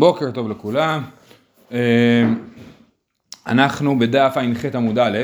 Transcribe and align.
בוקר 0.00 0.30
טוב 0.30 0.50
לכולם. 0.50 1.02
אה, 1.72 1.78
אנחנו 3.46 3.98
בדף 3.98 4.36
ע"ח 4.36 4.74
עמוד 4.74 4.98
א', 4.98 5.18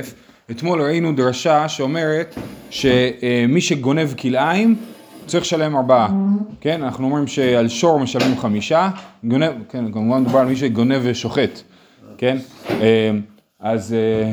אתמול 0.50 0.82
ראינו 0.82 1.12
דרשה 1.12 1.68
שאומרת 1.68 2.34
שמי 2.70 3.60
שגונב 3.60 4.14
כלאיים 4.20 4.76
צריך 5.26 5.44
לשלם 5.44 5.76
ארבעה, 5.76 6.08
כן? 6.60 6.82
אנחנו 6.82 7.04
אומרים 7.04 7.26
שעל 7.26 7.68
שור 7.68 8.00
משלמים 8.00 8.38
חמישה, 8.38 8.90
גונב, 9.24 9.52
כן, 9.68 9.92
כמובן 9.92 10.20
מדובר 10.20 10.38
על 10.38 10.46
מי 10.46 10.56
שגונב 10.56 11.00
ושוחט, 11.02 11.60
כן? 12.18 12.36
אה, 12.70 13.10
אז, 13.60 13.94
אה, 13.94 14.32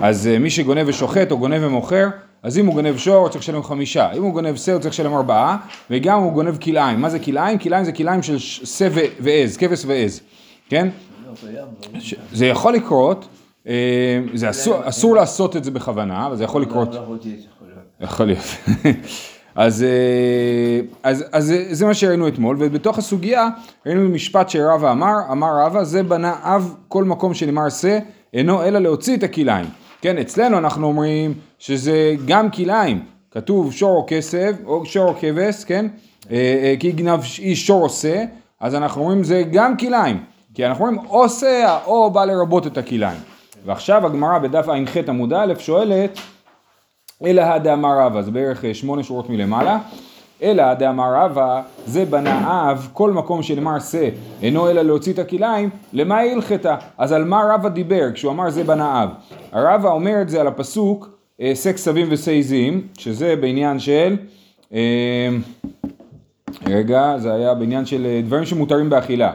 אז 0.00 0.30
מי 0.40 0.50
שגונב 0.50 0.84
ושוחט 0.86 1.30
או 1.30 1.38
גונב 1.38 1.62
ומוכר 1.62 2.08
אז 2.46 2.58
אם 2.58 2.66
הוא 2.66 2.74
גונב 2.74 2.96
שור 2.96 3.16
הוא 3.16 3.28
צריך 3.28 3.42
לשלם 3.42 3.62
חמישה, 3.62 4.12
אם 4.12 4.22
הוא 4.22 4.32
גונב 4.32 4.56
שא 4.56 4.72
הוא 4.72 4.80
צריך 4.80 4.94
לשלם 4.94 5.14
ארבעה, 5.14 5.56
וגם 5.90 6.18
הוא 6.18 6.32
גונב 6.32 6.56
כלאיים. 6.56 7.00
מה 7.00 7.10
זה 7.10 7.18
כלאיים? 7.18 7.58
כלאיים 7.58 7.84
זה 7.84 7.92
כלאיים 7.92 8.22
של 8.22 8.38
שא 8.38 8.88
ועז, 9.20 9.56
כבש 9.56 9.84
ועז, 9.86 10.20
כן? 10.68 10.88
זה 12.32 12.46
יכול 12.46 12.74
לקרות, 12.74 13.28
אה, 13.66 14.20
זה 14.34 14.50
אסור, 14.50 14.88
אסור 14.88 15.14
לעשות 15.14 15.56
את 15.56 15.64
זה 15.64 15.70
בכוונה, 15.70 16.26
אבל 16.26 16.36
זה 16.36 16.44
יכול 16.44 16.62
לקרות. 16.62 16.94
יכול 18.00 18.26
להיות. 18.26 18.44
אז, 19.54 19.82
אה, 19.82 20.80
אז, 21.02 21.24
אז 21.32 21.54
זה 21.70 21.86
מה 21.86 21.94
שראינו 21.94 22.28
אתמול, 22.28 22.56
ובתוך 22.60 22.98
הסוגיה 22.98 23.48
ראינו 23.86 24.08
משפט 24.08 24.48
שרבא 24.48 24.92
אמר, 24.92 25.14
אמר 25.32 25.66
רבא, 25.66 25.84
זה 25.84 26.02
בנה 26.02 26.34
אב 26.42 26.74
כל 26.88 27.04
מקום 27.04 27.34
שנאמר 27.34 27.68
שא, 27.68 27.98
אינו 28.34 28.62
אלא 28.62 28.78
להוציא 28.78 29.16
את 29.16 29.22
הכלאיים. 29.22 29.66
כן, 30.00 30.18
אצלנו 30.18 30.58
אנחנו 30.58 30.86
אומרים 30.86 31.34
שזה 31.58 32.14
גם 32.26 32.50
כלאיים, 32.50 33.04
כתוב 33.30 33.72
שור 33.72 33.96
או 33.96 34.04
כסף, 34.08 34.52
או 34.64 34.86
שור 34.86 35.08
או 35.08 35.14
כבש, 35.20 35.64
כן, 35.64 35.86
אה, 36.30 36.36
אה, 36.36 36.74
כי 36.80 36.92
גנב 36.92 37.20
איש 37.38 37.66
שור 37.66 37.82
עושה, 37.82 38.24
אז 38.60 38.74
אנחנו 38.74 39.02
אומרים 39.02 39.24
זה 39.24 39.42
גם 39.52 39.76
כלאיים, 39.76 40.24
כי 40.54 40.66
אנחנו 40.66 40.86
אומרים 40.86 41.04
עושה 41.08 41.78
או 41.86 42.10
בא 42.10 42.24
לרבות 42.24 42.66
את 42.66 42.78
הכלאיים. 42.78 43.20
ועכשיו 43.64 44.06
הגמרא 44.06 44.38
בדף 44.38 44.68
ע"ח 44.68 44.96
עמוד 45.08 45.32
א' 45.32 45.54
שואלת, 45.58 46.18
אלא 47.24 47.42
הדאמר 47.42 47.98
רבא, 48.00 48.22
זה 48.22 48.30
בערך 48.30 48.64
אה, 48.64 48.74
שמונה 48.74 49.02
שורות 49.02 49.30
מלמעלה, 49.30 49.78
אלא 50.42 50.74
דאמר 50.74 51.14
רבא, 51.14 51.62
זה 51.86 52.04
בנה 52.04 52.70
אב, 52.70 52.88
כל 52.92 53.10
מקום 53.10 53.42
שנאמר 53.42 53.78
שא, 53.80 54.08
אינו 54.42 54.70
אלא 54.70 54.82
להוציא 54.82 55.12
את 55.12 55.18
הכלאיים, 55.18 55.70
למה 55.92 56.20
הלכתה? 56.20 56.76
אז 56.98 57.12
על 57.12 57.24
מה 57.24 57.42
רבא 57.54 57.68
דיבר 57.68 58.12
כשהוא 58.14 58.32
אמר 58.32 58.50
זה 58.50 58.64
בנה 58.64 59.02
אב? 59.02 59.08
הרבא 59.52 59.90
אומר 59.90 60.22
את 60.22 60.28
זה 60.28 60.40
על 60.40 60.46
הפסוק, 60.46 61.15
אה, 61.40 61.54
שא 61.54 61.72
כסבים 61.72 62.06
ושא 62.10 62.40
שזה 62.98 63.36
בעניין 63.36 63.78
של, 63.78 64.16
אה, 64.72 65.28
רגע, 66.66 67.14
זה 67.18 67.34
היה 67.34 67.54
בעניין 67.54 67.86
של 67.86 68.06
אה, 68.06 68.20
דברים 68.24 68.44
שמותרים 68.44 68.90
באכילה, 68.90 69.32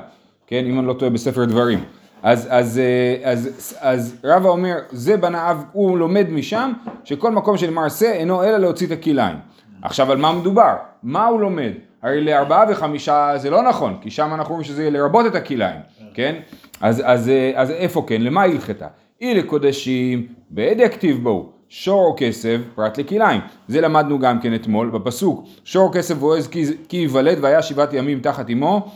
כן, 0.48 0.66
אם 0.66 0.80
אני 0.80 0.88
לא 0.88 0.94
טועה 0.94 1.12
בספר 1.12 1.46
דברים. 1.46 1.84
אז, 2.24 2.48
אז, 2.52 2.82
אז, 3.24 3.48
אז, 3.48 3.78
אז 3.80 4.16
רבא 4.24 4.50
אומר, 4.50 4.76
זה 4.92 5.18
בנה 5.18 5.52
אב, 5.52 5.64
הוא 5.72 5.98
לומד 5.98 6.30
משם, 6.30 6.72
שכל 7.04 7.32
מקום 7.32 7.58
שנאמר 7.58 7.90
שא, 7.90 8.12
אינו 8.12 8.44
אלא 8.44 8.58
להוציא 8.58 8.88
את 8.88 8.92
הכלאיים. 8.92 9.38
עכשיו 9.82 10.12
על 10.12 10.18
מה 10.18 10.34
מדובר? 10.34 10.76
מה 11.04 11.26
הוא 11.26 11.42
לומד? 11.42 11.72
הרי 12.02 12.24
לארבעה 12.24 12.66
וחמישה 12.70 13.34
זה 13.38 13.50
לא 13.50 13.64
נכון, 13.64 13.98
כי 14.02 14.12
שם 14.12 14.34
אנחנו 14.34 14.54
רואים 14.54 14.68
שזה 14.68 14.90
לרבות 14.90 15.26
את 15.26 15.36
הכלאיים, 15.36 15.80
כן? 16.14 16.36
אז, 16.82 17.02
אז, 17.06 17.32
אז 17.56 17.72
איפה 17.72 18.06
כן? 18.08 18.22
למה 18.22 18.42
הלכתה? 18.42 18.88
אי 19.22 19.34
לקודשים 19.34 20.28
בעדי 20.50 20.90
כתיב 20.90 21.24
בו 21.24 21.61
שור 21.74 22.06
או 22.06 22.16
כסף 22.18 22.58
פרט 22.76 22.98
לכלאיים. 22.98 23.42
זה 23.68 23.82
למדנו 23.82 24.20
גם 24.20 24.40
כן 24.40 24.56
אתמול 24.56 24.90
בפסוק 24.90 25.46
שור 25.66 25.94
כסף 25.94 26.24
ועז 26.24 26.48
כי 26.90 26.98
ייוולד 26.98 27.38
והיה 27.42 27.62
שבעת 27.62 27.94
ימים 27.94 28.20
תחת 28.20 28.50
אמו 28.50 28.92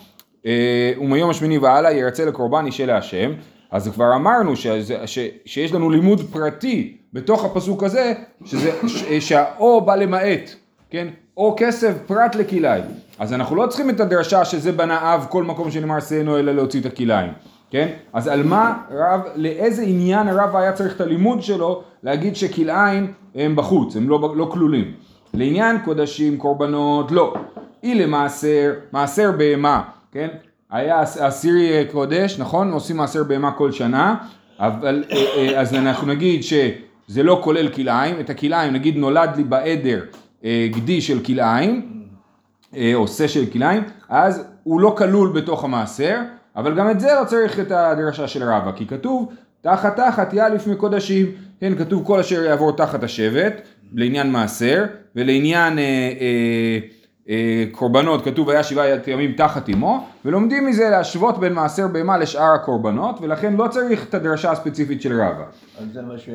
אה, 0.46 0.92
ומיום 1.02 1.30
השמיני 1.30 1.58
והלאה 1.58 1.92
ירצה 1.92 2.26
לקורבן 2.26 2.66
אישה 2.66 2.86
להשם. 2.86 3.32
אז 3.72 3.88
כבר 3.88 4.16
אמרנו 4.16 4.56
ש, 4.56 4.68
ש, 5.06 5.20
שיש 5.46 5.74
לנו 5.74 5.90
לימוד 5.90 6.22
פרטי 6.32 6.98
בתוך 7.14 7.46
הפסוק 7.46 7.84
הזה, 7.84 8.14
שזה, 8.46 8.72
שהאו 9.20 9.82
בא 9.82 9.96
למעט, 9.96 10.56
כן? 10.90 11.08
או 11.38 11.56
כסף 11.58 11.94
פרט 12.08 12.36
לכלאיים. 12.36 12.84
אז 13.20 13.34
אנחנו 13.34 13.56
לא 13.56 13.68
צריכים 13.68 13.90
את 13.90 14.00
הדרשה 14.00 14.46
שזה 14.46 14.72
בנה 14.72 15.14
אב 15.14 15.26
כל 15.30 15.44
מקום 15.44 15.72
שנאמר 15.72 16.00
שאינו 16.00 16.40
אלא 16.40 16.52
להוציא 16.52 16.80
את 16.82 16.86
הכלאיים. 16.86 17.32
כן? 17.70 17.88
אז 18.14 18.28
על 18.28 18.44
מה 18.44 18.78
רב, 18.92 19.22
לאיזה 19.36 19.82
עניין 19.82 20.28
הרב 20.28 20.56
היה 20.56 20.74
צריך 20.74 20.96
את 20.96 21.02
הלימוד 21.02 21.42
שלו 21.42 21.84
להגיד 22.06 22.36
שכלאיים 22.36 23.14
הם 23.36 23.56
בחוץ, 23.56 23.96
הם 23.96 24.10
לא, 24.10 24.34
לא 24.36 24.50
כלולים. 24.52 24.92
לעניין 25.34 25.78
קודשים, 25.86 26.38
קורבנות, 26.38 27.12
לא. 27.12 27.34
אי 27.84 27.96
למעשר, 27.96 28.74
מעשר 28.92 29.32
בהמה, 29.38 29.82
כן? 30.12 30.28
היה 30.72 31.04
אסירי 31.04 31.86
קודש, 31.92 32.40
נכון? 32.40 32.72
עושים 32.72 32.98
מעשר 32.98 33.24
בהמה 33.24 33.52
כל 33.52 33.72
שנה, 33.72 34.16
אבל 34.60 35.04
אה, 35.12 35.18
אה, 35.38 35.60
אז 35.62 35.74
אנחנו 35.74 36.08
נגיד 36.08 36.44
שזה 36.44 37.24
לא 37.24 37.40
כולל 37.44 37.70
כלאיים, 37.70 38.20
את 38.20 38.30
הכלאיים 38.30 38.74
נגיד 38.74 38.98
נולד 38.98 39.30
לי 39.36 39.44
בעדר 39.44 40.02
אה, 40.44 40.68
גדי 40.72 41.02
של 41.02 41.24
כלאיים, 41.24 42.02
או 42.94 43.08
שא 43.08 43.28
של 43.28 43.46
כלאיים, 43.46 43.84
אז 44.10 44.48
הוא 44.64 44.82
לא 44.82 44.96
כלול 44.98 45.32
בתוך 45.36 45.64
המעשר, 45.64 46.18
אבל 46.56 46.76
גם 46.76 46.90
את 46.90 47.00
זה 47.00 47.10
לא 47.22 47.26
צריך 47.26 47.60
את 47.60 47.72
הדרשה 47.72 48.28
של 48.28 48.44
רבא, 48.44 48.72
כי 48.76 48.88
כתוב 48.88 49.32
תחת 49.62 49.96
תחת 49.96 50.34
יאליף 50.34 50.68
מקודשים, 50.68 51.26
כן, 51.60 51.76
כתוב 51.76 52.06
כל 52.06 52.20
אשר 52.20 52.44
יעבור 52.44 52.72
תחת 52.72 53.04
השבט, 53.04 53.62
לעניין 53.94 54.32
מעשר, 54.32 54.86
ולעניין 55.16 55.80
אה, 55.80 55.84
אה, 55.84 56.80
אה, 57.30 57.66
קורבנות 57.72 58.26
כתוב 58.26 58.50
היה 58.50 58.64
שבעה 58.64 58.88
ימים 59.08 59.32
תחת 59.32 59.70
אמו, 59.70 60.08
ולומדים 60.26 60.66
מזה 60.66 60.90
להשוות 60.90 61.40
בין 61.40 61.54
מעשר 61.54 61.88
בהמה 61.88 62.18
לשאר 62.18 62.54
הקורבנות, 62.54 63.22
ולכן 63.22 63.54
לא 63.54 63.68
צריך 63.68 64.06
את 64.10 64.14
הדרשה 64.14 64.52
הספציפית 64.52 65.02
של 65.02 65.22
רבא. 65.22 65.46
אז 65.78 65.88
זה 65.94 66.02
מה 66.02 66.18
ש... 66.18 66.30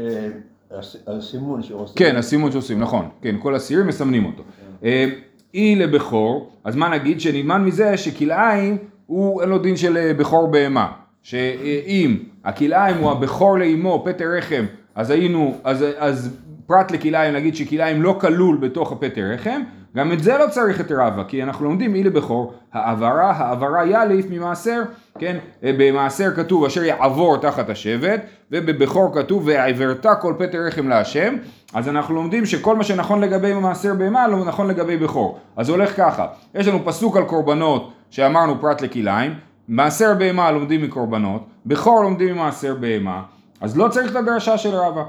הסימון 1.06 1.62
שעושים. 1.62 1.96
כן, 1.96 2.16
הסימון 2.16 2.52
שעושים, 2.52 2.80
נכון. 2.80 3.08
כן, 3.22 3.36
כל 3.38 3.54
הסירים 3.54 3.86
מסמנים 3.86 4.24
אותו. 4.24 4.42
אה, 4.84 5.06
אי 5.54 5.76
לבכור, 5.76 6.52
אז 6.64 6.76
מה 6.76 6.88
נגיד? 6.88 7.20
שנלמד 7.20 7.56
מזה 7.56 7.96
שכלאיים 7.96 8.78
הוא 9.06 9.40
אין 9.40 9.48
לו 9.48 9.58
דין 9.58 9.76
של 9.76 9.96
אה, 9.96 10.14
בכור 10.14 10.46
בהמה. 10.46 10.92
שאם 11.22 12.16
הכלאיים 12.44 12.96
הוא 12.96 13.10
הבכור 13.10 13.58
לאמו, 13.58 14.02
פטר 14.06 14.24
רחם, 14.36 14.64
אז 14.94 15.10
היינו, 15.10 15.56
אז, 15.64 15.84
אז 15.98 16.36
פרט 16.66 16.90
לכלאיים 16.90 17.34
נגיד 17.34 17.56
שכלאיים 17.56 18.02
לא 18.02 18.18
כלול 18.20 18.56
בתוך 18.56 18.92
הפטר 18.92 19.22
רחם, 19.34 19.62
גם 19.96 20.12
את 20.12 20.22
זה 20.22 20.38
לא 20.38 20.46
צריך 20.50 20.80
את 20.80 20.92
רבא, 20.92 21.22
כי 21.28 21.42
אנחנו 21.42 21.64
לומדים 21.64 21.94
אי 21.94 22.02
לבכור, 22.02 22.54
העברה, 22.72 23.30
העברה 23.30 23.86
יאליף 23.86 24.26
ממעשר, 24.30 24.82
כן, 25.18 25.36
במעשר 25.62 26.30
כתוב 26.36 26.64
אשר 26.64 26.84
יעבור 26.84 27.36
תחת 27.36 27.70
השבט, 27.70 28.20
ובבכור 28.50 29.14
כתוב 29.14 29.42
והעברת 29.46 30.06
כל 30.20 30.34
פטר 30.38 30.58
רחם 30.66 30.88
להשם, 30.88 31.34
אז 31.74 31.88
אנחנו 31.88 32.14
לומדים 32.14 32.46
שכל 32.46 32.76
מה 32.76 32.84
שנכון 32.84 33.20
לגבי 33.20 33.54
מעשר 33.54 33.94
בהמה 33.94 34.28
לא 34.28 34.44
נכון 34.44 34.68
לגבי 34.68 34.96
בכור. 34.96 35.38
אז 35.56 35.66
זה 35.66 35.72
הולך 35.72 35.96
ככה, 35.96 36.26
יש 36.54 36.68
לנו 36.68 36.84
פסוק 36.84 37.16
על 37.16 37.24
קורבנות 37.24 37.92
שאמרנו 38.10 38.60
פרט 38.60 38.82
לכלאיים, 38.82 39.34
מעשר 39.68 40.14
בהמה 40.14 40.50
לומדים 40.50 40.82
מקורבנות, 40.82 41.42
בכור 41.66 42.02
לומדים 42.02 42.34
ממעשר 42.34 42.74
בהמה, 42.74 43.22
אז 43.60 43.78
לא 43.78 43.88
צריך 43.88 44.10
את 44.10 44.16
הדרשה 44.16 44.58
של 44.58 44.74
רבא. 44.74 45.04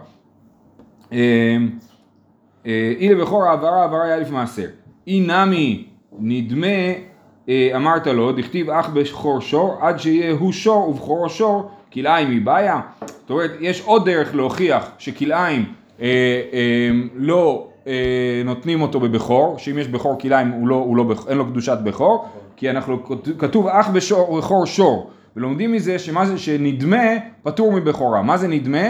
אמ, 1.12 1.18
אה, 2.66 2.94
אי 2.98 3.10
לבכור 3.10 3.44
העברה 3.44 3.82
העברה 3.82 4.04
היה 4.04 4.18
לפי 4.18 4.32
מעשר. 4.32 4.68
אי 5.08 5.20
נמי 5.20 5.88
נדמה 6.20 6.68
אה, 7.50 7.72
אמרת 7.76 8.08
לו, 8.08 8.32
דכתיב 8.32 8.70
אח 8.70 8.90
בכור 8.90 9.42
שור, 9.42 9.78
עד 9.82 10.00
שיהיה 10.00 10.32
הוא 10.32 10.52
שור 10.52 10.90
ובכורו 10.90 11.30
שור, 11.30 11.72
כלאיים 11.94 12.30
היא 12.30 12.42
בעיה. 12.42 12.82
זאת 13.22 13.30
אומרת, 13.30 13.52
יש 13.60 13.82
עוד 13.82 14.06
דרך 14.06 14.36
להוכיח 14.36 14.92
שכלאיים 14.98 15.66
אה, 16.02 16.08
אה, 16.54 16.90
לא 17.16 17.68
אה, 17.88 18.42
נותנים 18.46 18.82
אותו 18.82 19.00
בבכור, 19.00 19.58
שאם 19.58 19.78
יש 19.78 19.88
בכור 19.88 20.20
כלאיים 20.20 20.68
לא, 20.68 20.86
לא, 20.96 21.14
אין 21.28 21.38
לו 21.38 21.46
קדושת 21.46 21.78
בכור, 21.84 22.26
כי 22.56 22.70
אנחנו, 22.70 23.00
כתוב 23.38 23.68
אח 23.68 23.90
בכור 23.90 24.66
שור, 24.66 25.10
ולומדים 25.36 25.72
מזה 25.72 26.00
שמה 26.00 26.26
זה 26.26 26.38
שנדמה 26.38 27.04
פטור 27.44 27.74
מבכורה. 27.74 28.22
מה 28.22 28.38
זה 28.38 28.48
נדמה? 28.48 28.88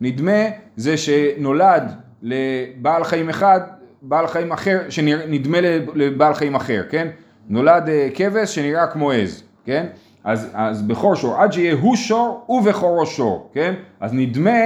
נדמה 0.00 0.42
זה 0.76 0.96
שנולד 0.96 1.92
לבעל 2.22 3.04
חיים 3.04 3.28
אחד, 3.28 3.60
בעל 4.02 4.26
חיים 4.26 4.52
אחר, 4.52 4.80
שנדמה 4.88 5.58
לבעל 5.94 6.34
חיים 6.34 6.54
אחר, 6.54 6.82
כן? 6.90 7.08
נולד 7.48 7.88
אה, 7.88 8.08
כבש 8.14 8.54
שנראה 8.54 8.86
כמו 8.86 9.10
עז, 9.10 9.42
כן? 9.64 9.86
אז, 10.24 10.50
אז 10.54 10.82
בכור 10.82 11.14
שור, 11.14 11.36
עד 11.36 11.52
שיהיה 11.52 11.74
הוא 11.74 11.96
שור 11.96 12.46
ובכורו 12.48 13.06
שור, 13.06 13.50
כן? 13.52 13.74
אז 14.00 14.14
נדמה, 14.14 14.60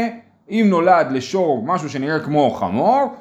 אם 0.50 0.66
נולד 0.70 1.06
לשור 1.10 1.62
משהו 1.66 1.88
שנראה 1.88 2.20
כמו 2.20 2.50
חמור, 2.50 3.14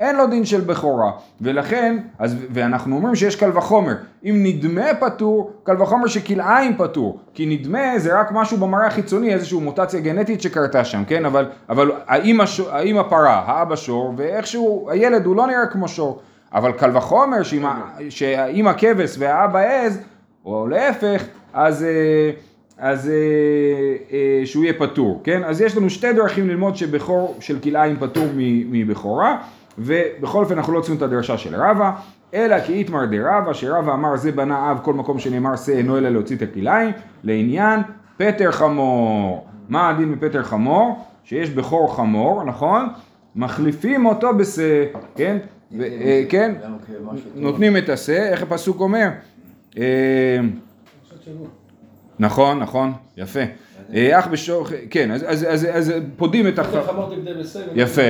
אין 0.00 0.16
לו 0.16 0.26
דין 0.26 0.44
של 0.44 0.60
בכורה, 0.60 1.10
ולכן, 1.40 1.98
אז, 2.18 2.36
ואנחנו 2.50 2.96
אומרים 2.96 3.14
שיש 3.14 3.36
קל 3.36 3.58
וחומר, 3.58 3.94
אם 4.24 4.40
נדמה 4.42 4.94
פטור, 5.00 5.50
קל 5.62 5.82
וחומר 5.82 6.06
שכלאיים 6.06 6.76
פטור, 6.76 7.18
כי 7.34 7.46
נדמה 7.46 7.98
זה 7.98 8.20
רק 8.20 8.32
משהו 8.32 8.56
במראה 8.56 8.86
החיצוני, 8.86 9.34
איזושהי 9.34 9.60
מוטציה 9.60 10.00
גנטית 10.00 10.42
שקרתה 10.42 10.84
שם, 10.84 11.04
כן, 11.04 11.24
אבל, 11.24 11.46
אבל 11.68 11.90
האמא, 12.06 12.44
האמא 12.70 13.02
פרה, 13.02 13.42
האבא 13.46 13.76
שור, 13.76 14.14
ואיכשהו 14.16 14.88
הילד 14.90 15.26
הוא 15.26 15.36
לא 15.36 15.46
נראה 15.46 15.66
כמו 15.66 15.88
שור, 15.88 16.20
אבל 16.52 16.72
קל 16.72 16.96
וחומר 16.96 17.42
שהאמא 18.08 18.72
כבש 18.76 19.14
והאבא 19.18 19.58
עז, 19.58 20.00
או 20.44 20.68
להפך, 20.68 21.24
אז, 21.52 21.82
אה, 21.82 22.30
אז 22.78 23.08
אה, 23.08 23.14
אה, 24.12 24.46
שהוא 24.46 24.64
יהיה 24.64 24.74
פטור, 24.78 25.20
כן? 25.24 25.44
אז 25.44 25.60
יש 25.60 25.76
לנו 25.76 25.90
שתי 25.90 26.12
דרכים 26.12 26.48
ללמוד 26.48 26.76
שבכור 26.76 27.36
של 27.40 27.58
כלאיים 27.58 27.96
פטור 27.96 28.26
מבכורה, 28.70 29.36
ובכל 29.78 30.38
אופן 30.38 30.58
אנחנו 30.58 30.72
לא 30.72 30.80
צריכים 30.80 30.96
את 30.96 31.02
הדרשה 31.02 31.38
של 31.38 31.56
רבא, 31.56 31.90
אלא 32.34 32.60
כי 32.60 32.72
איתמר 32.72 33.04
דרבא, 33.04 33.52
שרבא 33.52 33.94
אמר 33.94 34.16
זה 34.16 34.32
בנה 34.32 34.70
אב 34.70 34.78
כל 34.82 34.94
מקום 34.94 35.18
שנאמר 35.18 35.56
שא 35.56 35.72
אינו 35.72 35.98
אלא 35.98 36.08
להוציא 36.08 36.36
את 36.36 36.42
הכלאיים, 36.42 36.92
לעניין 37.24 37.80
פטר 38.16 38.52
חמור. 38.52 39.46
מה 39.68 39.90
הדין 39.90 40.14
בפטר 40.14 40.42
חמור? 40.42 41.04
שיש 41.24 41.50
בכור 41.50 41.96
חמור, 41.96 42.44
נכון? 42.44 42.88
מחליפים 43.36 44.06
אותו 44.06 44.34
בשא, 44.34 44.84
כן? 45.14 45.38
אה, 45.80 46.22
כן? 46.28 46.54
נותנים 47.34 47.76
את 47.76 47.88
השא, 47.88 48.28
איך 48.30 48.42
הפסוק 48.42 48.80
אומר? 48.80 49.08
אה, 49.78 50.38
נכון, 52.18 52.58
נכון, 52.58 52.92
יפה. 53.16 53.40
אה, 53.94 54.18
אח 54.18 54.26
בשוך, 54.26 54.72
כן, 54.90 55.10
אז, 55.10 55.92
פודים 56.16 56.48
את 56.48 56.58
הח... 56.58 56.74
איך 56.74 56.88
אמרתי 56.88 57.16
כדי 57.16 57.34
בסדר? 57.34 57.72
יפה, 57.74 58.02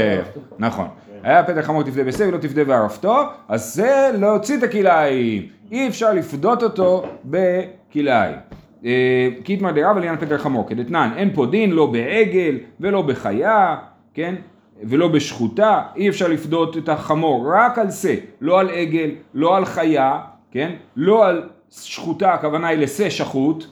נכון. 0.59 0.87
היה 1.29 1.45
פתח 1.45 1.61
חמור 1.61 1.83
תפדה 1.83 2.05
בשא 2.05 2.23
ולא 2.23 2.39
תפדה 2.39 2.65
בערפתו, 2.65 3.23
אז 3.49 3.75
זה 3.75 4.11
להוציא 4.19 4.59
את 4.59 4.63
הכלאיים. 4.63 5.43
אי 5.73 5.89
אפשר 5.89 6.13
לפדות 6.13 6.63
אותו 6.63 7.05
בכלאיים. 7.25 8.37
אה, 8.85 9.29
איתמר 9.49 9.71
דרב 9.71 9.97
לעניין 9.97 10.17
פתח 10.17 10.37
חמור, 10.37 10.69
כדתנן, 10.69 11.11
אין 11.17 11.31
פה 11.35 11.47
דין 11.47 11.71
לא 11.71 11.87
בעגל 11.87 12.59
ולא 12.81 13.03
בחיה, 13.03 13.77
כן? 14.15 14.35
ולא 14.83 15.09
בשחוטה, 15.09 15.83
אי 15.97 16.09
אפשר 16.09 16.29
לפדות 16.29 16.77
את 16.77 16.89
החמור 16.89 17.53
רק 17.55 17.79
על 17.79 17.91
שא, 17.91 18.15
לא 18.41 18.61
על 18.61 18.71
עגל, 18.71 19.11
לא 19.35 19.57
על 19.57 19.65
חיה, 19.65 20.21
כן? 20.51 20.73
לא 20.97 21.27
על 21.27 21.49
שחוטה, 21.71 22.35
הכוונה 22.35 22.69
היא 22.69 22.79
לשא 22.79 23.11
שחוט, 23.11 23.65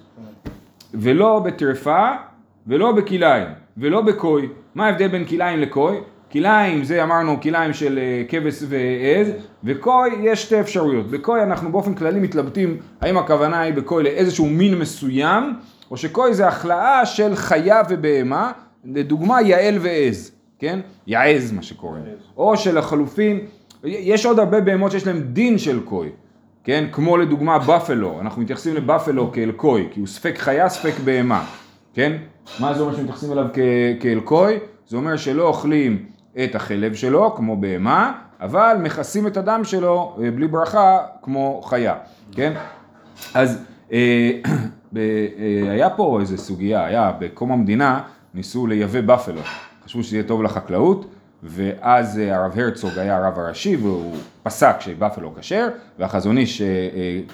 ולא 0.95 1.39
בטרפה 1.39 2.09
ולא 2.67 2.93
בכלאיים 2.93 3.49
ולא 3.77 4.01
בכוי. 4.01 4.49
מה 4.75 4.87
ההבדל 4.87 5.09
בין 5.09 5.25
כלאיים 5.25 5.61
לכוי? 5.61 5.97
כלאיים 6.37 6.85
זה 6.85 7.03
אמרנו 7.03 7.41
כלאיים 7.41 7.73
של 7.73 7.99
אה, 7.99 8.23
כבש 8.29 8.63
ועז 8.69 9.29
וכוי 9.65 10.11
יש 10.23 10.43
שתי 10.43 10.61
אפשרויות. 10.61 11.11
בכוי 11.11 11.43
אנחנו 11.43 11.73
באופן 11.73 11.95
כללי 11.95 12.21
מתלבטים 12.21 12.77
האם 13.01 13.19
הכוונה 13.19 13.61
היא 13.61 13.75
בכוי 13.75 14.03
לאיזשהו 14.03 14.47
מין 14.47 14.79
מסוים 14.79 15.55
או 15.91 15.97
שכוי 15.97 16.35
זה 16.35 16.49
החלאה 16.49 17.07
של 17.07 17.37
חיה 17.37 17.83
ובהמה 17.89 18.53
לדוגמה 18.85 19.43
יעל 19.43 19.79
ועז, 19.81 20.33
כן? 20.59 20.81
יעז 21.07 21.53
מה 21.53 21.63
שקוראים. 21.63 22.05
או 22.37 22.57
שלחלופין 22.57 23.41
יש 23.85 24.27
עוד 24.27 24.39
הרבה 24.39 24.61
בהמות 24.61 24.91
שיש 24.93 25.07
להם 25.07 25.21
דין 25.21 25.59
של 25.59 25.81
כוי. 25.85 26.09
כן? 26.65 26.85
כמו 26.93 27.17
לדוגמה 27.17 27.59
בפלו, 27.59 28.21
אנחנו 28.21 28.43
מתייחסים 28.43 28.75
לבפלו 28.75 29.33
כאל 29.33 29.53
קוי, 29.53 29.89
כי 29.91 30.01
הוא 30.01 30.07
ספק 30.07 30.39
חיה, 30.39 30.69
ספק 30.69 30.93
בהמה, 31.05 31.45
כן? 31.95 32.17
מה 32.61 32.75
זה 32.75 32.81
אומר 32.81 32.97
שמתייחסים 32.97 33.33
אליו 33.33 33.47
כאל 34.01 34.21
קוי? 34.21 34.59
זה 34.89 34.97
אומר 34.97 35.17
שלא 35.17 35.49
אוכלים 35.49 36.16
את 36.45 36.55
החלב 36.55 36.95
שלו, 36.95 37.35
כמו 37.37 37.57
בהמה, 37.57 38.13
אבל 38.41 38.77
מכסים 38.81 39.27
את 39.27 39.37
הדם 39.37 39.61
שלו 39.65 40.17
אה, 40.23 40.31
בלי 40.31 40.49
ברכה, 40.49 40.99
כמו 41.23 41.63
חיה, 41.65 41.95
כן? 42.33 42.53
אז 43.35 43.63
אה, 43.93 44.31
אה, 44.97 45.03
היה 45.71 45.91
פה 45.91 46.19
איזה 46.21 46.37
סוגיה, 46.37 46.85
היה 46.85 47.13
בקום 47.19 47.53
המדינה, 47.53 48.01
ניסו 48.35 48.67
לייבא 48.67 49.01
בפלו, 49.01 49.41
חשבו 49.85 50.03
שזה 50.03 50.17
יהיה 50.17 50.29
טוב 50.29 50.43
לחקלאות, 50.43 51.07
ואז 51.43 52.19
הרב 52.19 52.59
הרצוג 52.59 52.99
היה 52.99 53.17
הרב 53.17 53.39
הראשי 53.39 53.77
והוא 53.77 54.17
פסק 54.43 54.77
שבפלו 54.81 55.35
כשר, 55.35 55.69
והחזון 55.99 56.39
איש 56.39 56.63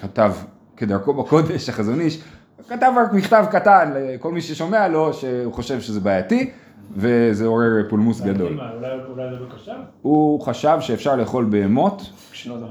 כתב 0.02 0.32
כדרכו 0.76 1.14
בקודש, 1.14 1.68
החזון 1.68 2.00
איש 2.00 2.22
כתב 2.68 2.92
רק 2.96 3.12
מכתב 3.12 3.44
קטן 3.50 3.92
לכל 3.94 4.32
מי 4.32 4.40
ששומע 4.40 4.88
לו 4.88 5.14
שהוא 5.14 5.52
חושב 5.52 5.80
שזה 5.80 6.00
בעייתי, 6.00 6.50
וזה 6.96 7.46
עורר 7.46 7.88
פולמוס 7.88 8.20
גדול. 8.20 8.60
אולי 9.08 9.30
זה 9.30 9.36
לא 9.40 9.46
קשה? 9.54 9.74
הוא 10.02 10.40
חשב 10.40 10.78
שאפשר 10.80 11.16
לאכול 11.16 11.44
בהמות. 11.44 12.10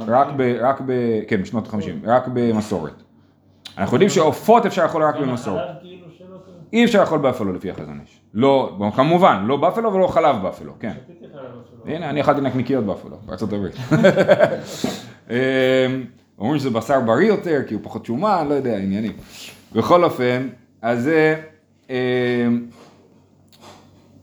רק 0.08 0.82
ב... 0.86 0.92
כן, 1.28 1.42
בשנות 1.42 1.68
ה-50, 1.68 2.08
רק 2.08 2.28
במסורת. 2.34 3.04
אנחנו 3.78 3.96
יודעים 3.96 4.10
שעופות 4.10 4.66
אפשר 4.66 4.84
לאכול 4.84 5.04
רק 5.04 5.16
במסורת. 5.16 5.62
כאילו. 5.82 6.02
אי 6.74 6.86
אפשר 6.86 7.00
לאכול 7.02 7.20
בפלו 7.20 7.54
לפי 7.54 7.72
החזון 7.72 8.00
איש. 8.02 8.20
לא, 8.34 8.78
כמובן, 8.96 9.44
לא 9.48 9.58
בפלו 9.58 9.94
ולא 9.94 10.08
חלב 10.08 10.36
בפלו, 10.48 10.74
כן. 10.80 10.94
הנה, 11.86 12.10
אני 12.10 12.22
אכלתי 12.22 12.42
נקניקיות 12.42 12.86
באפלו, 12.86 13.18
בארצות 13.26 13.54
הברית. 13.54 13.76
אמ, 15.30 15.36
אומרים 16.40 16.60
שזה 16.60 16.70
בשר 16.70 17.00
בריא 17.00 17.28
יותר, 17.28 17.60
כי 17.68 17.74
הוא 17.74 17.82
פחות 17.84 18.06
שומן, 18.06 18.46
לא 18.50 18.54
יודע, 18.54 18.78
עניינים. 18.78 19.12
בכל 19.74 20.04
אופן, 20.04 20.48
אז 20.82 21.04
זה... 21.04 21.42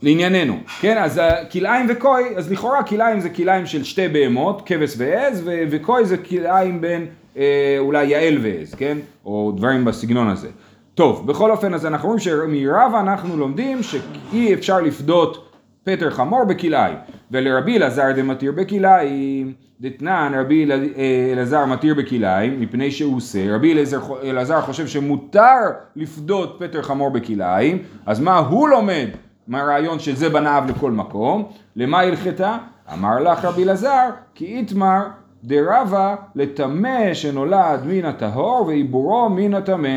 לענייננו, 0.02 0.58
כן, 0.80 0.98
אז 0.98 1.20
כלאיים 1.52 1.86
וקוי, 1.88 2.22
אז 2.36 2.52
לכאורה 2.52 2.82
כלאיים 2.82 3.20
זה 3.20 3.30
כלאיים 3.30 3.66
של 3.66 3.84
שתי 3.84 4.08
בהמות, 4.08 4.62
כבש 4.66 4.94
ועז, 4.98 5.42
ו- 5.44 5.62
וקוי 5.70 6.04
זה 6.04 6.16
כלאיים 6.16 6.80
בין 6.80 7.06
אה, 7.36 7.76
אולי 7.78 8.06
יעל 8.06 8.38
ועז, 8.42 8.74
כן, 8.74 8.98
או 9.26 9.52
דברים 9.56 9.84
בסגנון 9.84 10.28
הזה. 10.28 10.48
טוב, 10.94 11.26
בכל 11.26 11.50
אופן, 11.50 11.74
אז 11.74 11.86
אנחנו 11.86 12.08
רואים 12.08 12.20
שמרבה 12.20 13.00
אנחנו 13.00 13.36
לומדים 13.36 13.82
שאי 13.82 14.54
אפשר 14.54 14.80
לפדות 14.80 15.48
פטר 15.84 16.10
חמור 16.10 16.44
בכלאיים, 16.44 16.96
ולרבי 17.30 17.76
אלעזר 17.76 18.12
דמתיר 18.16 18.52
בכלאיים, 18.52 19.52
דתנן 19.80 20.32
רבי 20.36 20.70
אה, 20.70 21.32
אלעזר 21.32 21.64
מתיר 21.64 21.94
בכלאיים, 21.94 22.60
מפני 22.60 22.90
שהוא 22.90 23.16
עושה, 23.16 23.54
רבי 23.54 23.84
אלעזר 24.24 24.60
חושב 24.60 24.86
שמותר 24.86 25.56
לפדות 25.96 26.56
פטר 26.58 26.82
חמור 26.82 27.10
בכלאיים, 27.10 27.78
אז 28.06 28.20
מה 28.20 28.38
הוא 28.38 28.68
לומד 28.68 29.08
מהרעיון 29.48 29.98
של 29.98 30.16
זה 30.16 30.28
בנה 30.28 30.58
אב 30.58 30.70
לכל 30.70 30.90
מקום, 30.90 31.48
למה 31.76 32.00
הלכתה? 32.00 32.58
אמר 32.92 33.20
לך 33.20 33.44
רבי 33.44 33.64
אלעזר, 33.64 34.08
כי 34.34 34.44
איתמר 34.44 35.02
דרבה 35.44 36.16
לטמא 36.34 37.14
שנולד 37.14 37.80
מן 37.86 38.04
הטהור 38.04 38.66
ועיבורו 38.66 39.28
מן 39.28 39.54
הטמא. 39.54 39.88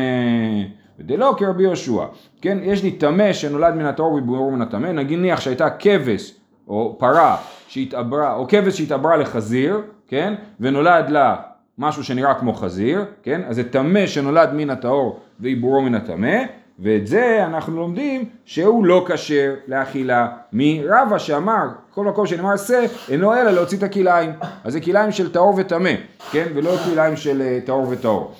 ודלא 0.98 1.34
כרבי 1.38 1.62
יהושע, 1.62 2.04
כן, 2.40 2.58
יש 2.62 2.82
לי 2.82 2.90
טמא 2.90 3.32
שנולד 3.32 3.74
מן 3.74 3.86
הטהור 3.86 4.12
ועיבורו 4.12 4.50
מן 4.50 4.62
הטמא, 4.62 4.86
נניח 4.86 5.40
שהייתה 5.40 5.70
כבש 5.70 6.34
או 6.68 6.96
פרה 6.98 7.36
שהתעברה, 7.68 8.34
או 8.34 8.48
כבש 8.48 8.78
שהתעברה 8.78 9.16
לחזיר, 9.16 9.80
כן, 10.08 10.34
ונולד 10.60 11.10
לה 11.10 11.36
משהו 11.78 12.04
שנראה 12.04 12.34
כמו 12.34 12.54
חזיר, 12.54 13.04
כן, 13.22 13.40
אז 13.46 13.56
זה 13.56 13.70
טמא 13.70 14.06
שנולד 14.06 14.52
מן 14.52 14.70
הטהור 14.70 15.20
ועיבורו 15.40 15.82
מן 15.82 15.94
הטמא, 15.94 16.36
ואת 16.82 17.06
זה 17.06 17.46
אנחנו 17.46 17.76
לומדים 17.76 18.24
שהוא 18.44 18.86
לא 18.86 19.06
כשר 19.08 19.54
לאכילה 19.68 20.28
מרבא 20.52 21.18
שאמר 21.18 21.68
כל 21.94 22.04
מקום 22.04 22.26
שנאמר 22.26 22.56
שא 22.56 22.84
אינו 23.10 23.34
אלא 23.34 23.50
להוציא 23.50 23.78
את 23.78 23.82
הכלאיים. 23.82 24.30
אז 24.64 24.72
זה 24.72 24.80
כלאיים 24.80 25.12
של 25.12 25.32
טהור 25.32 25.54
וטמא 25.56 25.90
כן? 26.32 26.46
ולא 26.54 26.76
כלאיים 26.76 27.16
של 27.16 27.42
אה, 27.42 27.58
טהור 27.64 27.86
וטהור. 27.90 28.32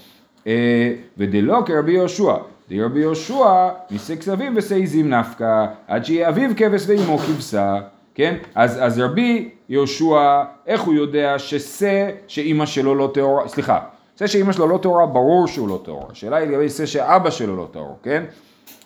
אה, 0.46 0.92
ודלא 1.18 1.62
כרבי 1.66 1.92
יהושע. 1.92 2.34
דרבי 2.70 3.00
יהושע 3.00 3.68
נישא 3.90 4.16
כסבים 4.16 4.52
ושעיזים 4.56 5.14
נפקא 5.14 5.66
עד 5.88 6.04
שיהיה 6.04 6.28
אביו 6.28 6.50
כבש 6.56 6.84
ואימו 6.86 7.18
כבשה 7.18 7.80
כן? 8.14 8.34
אז, 8.54 8.78
אז 8.82 8.98
רבי 8.98 9.48
יהושע 9.68 10.42
איך 10.66 10.80
הוא 10.80 10.94
יודע 10.94 11.38
ששא 11.38 12.10
שאימא 12.26 12.66
שלו 12.66 12.94
לא 12.94 13.10
טהורה? 13.14 13.48
סליחה 13.48 13.78
זה 14.16 14.28
שאימא 14.28 14.52
שלו 14.52 14.68
לא 14.68 14.78
טהורה, 14.82 15.06
ברור 15.06 15.46
שהוא 15.46 15.68
לא 15.68 15.80
טהור. 15.84 16.08
השאלה 16.10 16.36
היא 16.36 16.48
לגבי 16.48 16.68
זה 16.68 16.86
שאבא 16.86 17.30
שלו 17.30 17.56
לא 17.56 17.68
טהור, 17.72 17.98
כן? 18.02 18.24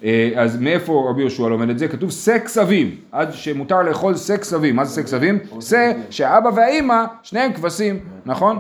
אה, 0.05 0.33
אז 0.37 0.61
מאיפה 0.61 1.07
רבי 1.11 1.21
יהושע 1.21 1.49
לומד 1.49 1.71
את 1.71 1.79
זה? 1.79 1.89
כתוב 1.89 2.11
שא 2.11 2.39
כסבים, 2.39 2.97
עד 3.13 3.33
שמותר 3.33 3.83
לאכול 3.83 4.17
שא 4.17 4.37
כסבים. 4.37 4.77
מה 4.77 4.85
זה 4.85 4.95
שא 4.95 5.03
כסבים? 5.03 5.39
שא 5.61 5.93
שהאבא 6.11 6.51
והאימא, 6.55 7.05
שניהם 7.23 7.53
כבשים, 7.53 7.99
נכון? 8.27 8.59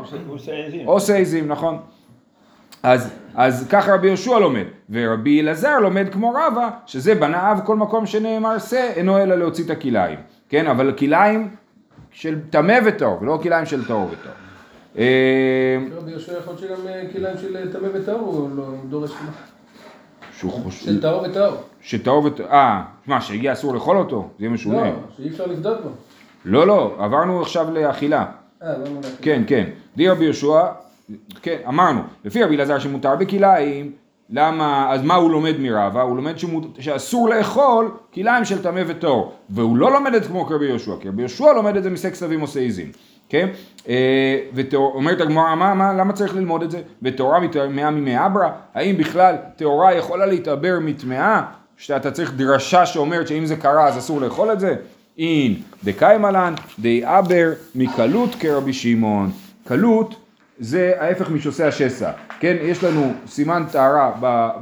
או 0.87 1.01
שא 1.01 1.13
עזים, 1.13 1.49
נכון? 1.49 1.79
אז, 2.83 3.11
אז 3.35 3.67
ככה 3.71 3.95
רבי 3.95 4.07
יהושע 4.07 4.39
לומד, 4.39 4.65
ורבי 4.91 5.41
אלעזר 5.41 5.79
לומד 5.79 6.09
כמו 6.13 6.35
רבא, 6.35 6.69
שזה 6.87 7.15
בנה 7.15 7.53
אב 7.53 7.61
כל 7.65 7.77
מקום 7.77 8.07
שנאמר 8.07 8.59
שא, 8.59 8.91
אינו 8.97 9.19
אלא 9.19 9.35
להוציא 9.35 9.65
את 9.65 9.71
הכלאיים, 9.71 10.19
כן? 10.49 10.67
אבל 10.67 10.93
כלאיים 10.99 11.49
של 12.11 12.39
טמא 12.51 12.79
וטהור, 12.87 13.23
ולא 13.23 13.39
כלאיים 13.43 13.67
של 13.67 13.87
טהור 13.87 14.09
וטהור. 14.13 14.46
אה, 14.99 15.79
רבי 15.97 16.11
יהושע 16.11 16.39
יכול 16.39 16.55
להיות 16.55 16.59
שגם 16.59 16.89
אה, 16.89 17.03
כליים 17.13 17.39
של 17.39 17.73
טמא 17.73 17.89
וטהור 17.95 18.21
הוא 18.21 18.51
לא 18.57 18.65
דורש 18.89 19.11
מה? 19.11 19.31
שהוא 20.39 20.53
חושב... 20.53 20.85
של 20.85 21.01
טהור 21.03 21.23
וטהור. 21.23 21.57
שטהור 21.81 22.25
וטהור, 22.25 22.51
אה, 22.51 22.83
מה, 23.07 23.21
שיהיה 23.21 23.53
אסור 23.53 23.75
לאכול 23.75 23.97
אותו? 23.97 24.29
זה 24.41 24.49
משונה. 24.49 24.85
לא, 24.85 24.91
שאי 25.17 25.29
אפשר 25.29 25.47
לפדות 25.47 25.83
בו. 25.83 25.89
לא, 26.45 26.67
לא, 26.67 26.97
עברנו 26.99 27.43
עכשיו 27.43 27.71
לאכילה. 27.71 28.25
אה, 28.63 28.79
לא. 28.79 28.85
כן, 29.23 29.43
כן. 29.47 29.65
די 29.97 30.09
רבי 30.09 30.25
יהושע, 30.25 30.67
כן, 31.43 31.57
אמרנו, 31.69 32.01
לפי 32.25 32.43
רבי 32.43 32.57
אלעזר 32.57 32.79
שמותר 32.79 33.17
בכלאיים, 33.17 33.93
למה, 34.31 34.93
אז 34.93 35.03
מה 35.03 35.15
הוא 35.15 35.31
לומד 35.31 35.55
מרבה? 35.59 36.03
הוא 36.03 36.17
לומד 36.17 36.39
שמות, 36.39 36.65
שאסור 36.79 37.29
לאכול 37.29 37.91
כלאיים 38.15 38.45
של 38.45 38.63
טמא 38.63 38.83
וטהור. 38.87 39.33
והוא 39.51 39.77
לא 39.77 39.93
לומד 39.93 40.15
את 40.15 40.27
כמו 40.27 40.47
כרבי 40.47 40.67
יהושע, 40.67 40.93
כי 41.01 41.09
רבי 41.09 41.23
יהושע 41.23 41.53
לומד 41.53 41.77
את 41.77 41.83
זה 41.83 41.91
משק 41.91 42.13
כסבים 42.13 42.43
או 42.43 42.47
שעיזים. 42.47 42.91
כן? 43.29 43.49
אה, 43.89 44.39
ואומרת 44.55 45.21
הגמרא, 45.21 45.55
מה, 45.55 45.75
מה, 45.75 45.93
למה 45.93 46.13
צריך 46.13 46.37
ללמוד 46.37 46.63
את 46.63 46.71
זה? 46.71 46.81
וטהורה 47.03 47.41
מטמאה 47.41 47.91
ממאברה? 47.91 48.53
האם 48.75 48.97
בכלל 48.97 49.35
טהורה 49.57 49.95
יכולה 49.95 50.27
להתעבר 50.27 50.79
מטמאה? 50.81 51.43
שאתה 51.77 52.11
צריך 52.11 52.33
דרשה 52.37 52.87
שאומרת 52.87 53.29
שאם 53.29 53.47
זה 53.47 53.57
קרה 53.57 53.89
אז 53.89 53.99
אסור 53.99 54.21
לאכול 54.21 54.53
את 54.53 54.61
זה? 54.61 54.77
אין 55.19 55.55
דקיימא 55.85 56.27
לן 56.27 56.55
דאבר 56.79 57.53
מקלות 57.75 58.35
כרבי 58.35 58.73
שמעון. 58.73 59.31
קלות 59.65 60.17
זה 60.59 60.93
ההפך 60.99 61.31
משוסע 61.31 61.67
השסע, 61.67 62.11
כן? 62.41 62.57
יש 62.61 62.85
לנו 62.85 63.13
סימן 63.27 63.65
טהרה 63.73 64.13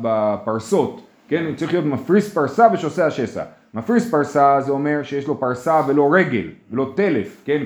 בפרסות, 0.02 1.00
כן? 1.28 1.44
צריך 1.56 1.73
להיות 1.73 1.85
מפריס 1.85 2.35
פרסה 2.35 2.66
ושוסע 2.73 3.06
השסע. 3.06 3.42
מפריס 3.75 4.11
פרסה 4.11 4.61
זה 4.61 4.73
אומר 4.73 5.02
שיש 5.02 5.26
לו 5.26 5.40
פרסה 5.40 5.80
ולא 5.87 6.09
רגל, 6.12 6.49
ולא 6.71 6.92
טלף, 6.97 7.37
כן? 7.44 7.62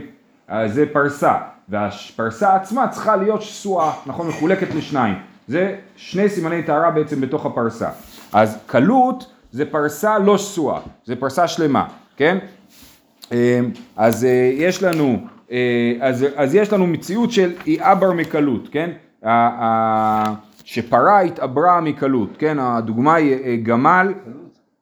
אז 0.49 0.75
זה 0.75 0.85
פרסה, 0.93 1.35
והפרסה 1.69 2.55
עצמה 2.55 2.89
צריכה 2.89 3.17
להיות 3.17 3.43
שסועה, 3.43 3.93
נכון? 4.07 4.29
מחולקת 4.29 4.75
לשניים. 4.75 5.15
זה 5.49 5.77
שני 5.97 6.29
סימני 6.29 6.63
טהרה 6.63 6.91
בעצם 6.91 7.21
בתוך 7.21 7.47
הפרסה. 7.47 7.89
אז 8.33 8.59
קלות 8.67 9.33
זה 9.53 9.65
פרסה 9.65 10.19
לא 10.19 10.39
שסועה, 10.39 10.81
זה 11.05 11.17
פרסה 11.17 11.49
שלמה, 11.49 11.85
כן? 12.17 12.39
אמ, 13.33 13.37
אז 13.97 14.25
אה, 14.25 14.51
יש 14.55 14.83
לנו, 14.83 15.19
אה, 15.51 15.93
אז, 16.01 16.27
אז 16.37 16.55
יש 16.55 16.73
לנו 16.73 16.87
מציאות 16.87 17.31
של 17.33 17.53
איאבר 17.67 18.13
מקלות, 18.13 18.69
כן? 18.73 18.91
שפרה 20.65 21.21
התעברה 21.21 21.81
מקלות, 21.81 22.31
כן? 22.39 22.59
הדוגמה 22.59 23.15
היא 23.15 23.35
אה, 23.45 23.57
גמל, 23.63 24.15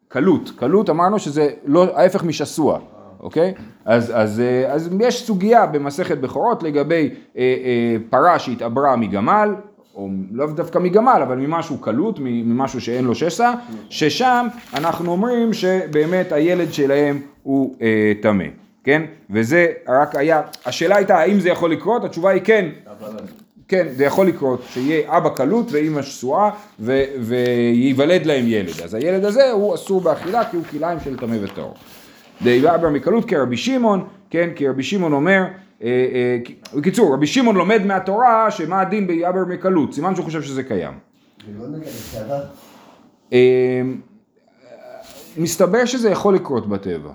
קלות, 0.08 0.50
קלות 0.56 0.90
אמרנו 0.90 1.18
שזה 1.18 1.48
לא 1.64 1.98
ההפך 1.98 2.24
משסוע, 2.24 2.78
אוקיי? 3.26 3.54
אז, 3.84 4.12
אז, 4.14 4.42
אז 4.68 4.90
יש 5.00 5.26
סוגיה 5.26 5.66
במסכת 5.66 6.18
בכורות 6.18 6.62
לגבי 6.62 7.10
אה, 7.36 7.42
אה, 7.42 7.96
פרה 8.10 8.38
שהתעברה 8.38 8.96
מגמל, 8.96 9.54
או 9.94 10.08
לאו 10.32 10.46
דווקא 10.46 10.78
מגמל, 10.78 11.20
אבל 11.22 11.36
ממשהו 11.36 11.78
קלות, 11.78 12.18
ממשהו 12.20 12.80
שאין 12.80 13.04
לו 13.04 13.14
שסע, 13.14 13.52
ששם 13.90 14.46
אנחנו 14.74 15.12
אומרים 15.12 15.52
שבאמת 15.52 16.32
הילד 16.32 16.72
שלהם 16.72 17.20
הוא 17.42 17.76
טמא, 18.20 18.42
אה, 18.42 18.48
כן? 18.84 19.02
וזה 19.30 19.66
רק 19.88 20.16
היה, 20.16 20.42
השאלה 20.66 20.96
הייתה 20.96 21.18
האם 21.18 21.40
זה 21.40 21.48
יכול 21.48 21.70
לקרות, 21.70 22.04
התשובה 22.04 22.30
היא 22.30 22.42
כן. 22.44 22.68
כן, 23.68 23.86
זה 23.90 24.04
יכול 24.04 24.26
לקרות, 24.26 24.62
שיהיה 24.72 25.16
אבא 25.16 25.28
קלות 25.28 25.72
ואימא 25.72 26.02
שסועה 26.02 26.50
וייוולד 27.18 28.26
להם 28.26 28.44
ילד. 28.48 28.80
אז 28.84 28.94
הילד 28.94 29.24
הזה 29.24 29.50
הוא 29.50 29.74
אסור 29.74 30.00
באכילה 30.00 30.44
כי 30.50 30.56
הוא 30.56 30.64
כליים 30.64 31.00
של 31.00 31.18
טמא 31.18 31.36
וטהור. 31.40 31.74
דאבר 32.42 32.90
מקלות 32.90 33.24
כרבי 33.24 33.56
שמעון, 33.56 34.04
כן, 34.30 34.50
כי 34.56 34.68
רבי 34.68 34.82
שמעון 34.82 35.12
אומר 35.12 35.44
אה, 35.82 35.88
אה, 35.88 36.38
בקיצור, 36.78 37.14
רבי 37.14 37.26
שמעון 37.26 37.56
לומד 37.56 37.82
מהתורה 37.86 38.50
שמה 38.50 38.80
הדין 38.80 39.06
ביבר 39.06 39.44
מקלות, 39.48 39.94
סימן 39.94 40.14
שהוא 40.14 40.24
חושב 40.24 40.42
שזה 40.42 40.62
קיים. 40.62 40.92
אה, 43.32 43.82
מסתבר 45.38 45.84
שזה 45.84 46.10
יכול 46.10 46.34
לקרות 46.34 46.68
בטבע. 46.68 47.12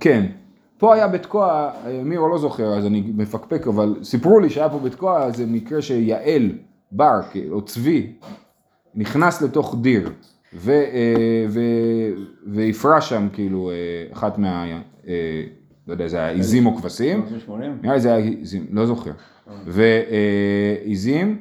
כן. 0.00 0.26
פה 0.78 0.94
היה 0.94 1.08
בתקוע, 1.08 1.70
מירו 2.04 2.28
לא 2.28 2.38
זוכר 2.38 2.78
אז 2.78 2.86
אני 2.86 3.12
מפקפק, 3.16 3.66
אבל 3.66 3.96
סיפרו 4.02 4.40
לי 4.40 4.50
שהיה 4.50 4.68
פה 4.68 4.78
בתקוע 4.78 5.26
איזה 5.26 5.46
מקרה 5.46 5.82
שיעל 5.82 6.50
בר 6.92 7.20
או 7.50 7.62
צבי 7.62 8.12
נכנס 8.94 9.42
לתוך 9.42 9.76
דיר 9.80 10.10
והפרה 12.46 13.00
שם 13.00 13.28
כאילו 13.32 13.70
אחת 14.12 14.38
מה... 14.38 14.66
לא 15.88 15.92
יודע, 15.92 16.08
זה 16.08 16.16
היה 16.16 16.28
עיזים 16.28 16.66
או 16.66 16.76
כבשים, 16.76 17.24
נראה 17.82 17.94
לי 17.94 18.00
זה 18.00 18.14
היה 18.14 18.24
עיזים, 18.24 18.66
לא 18.70 18.86
זוכר, 18.86 19.10
ועיזים, 19.66 21.38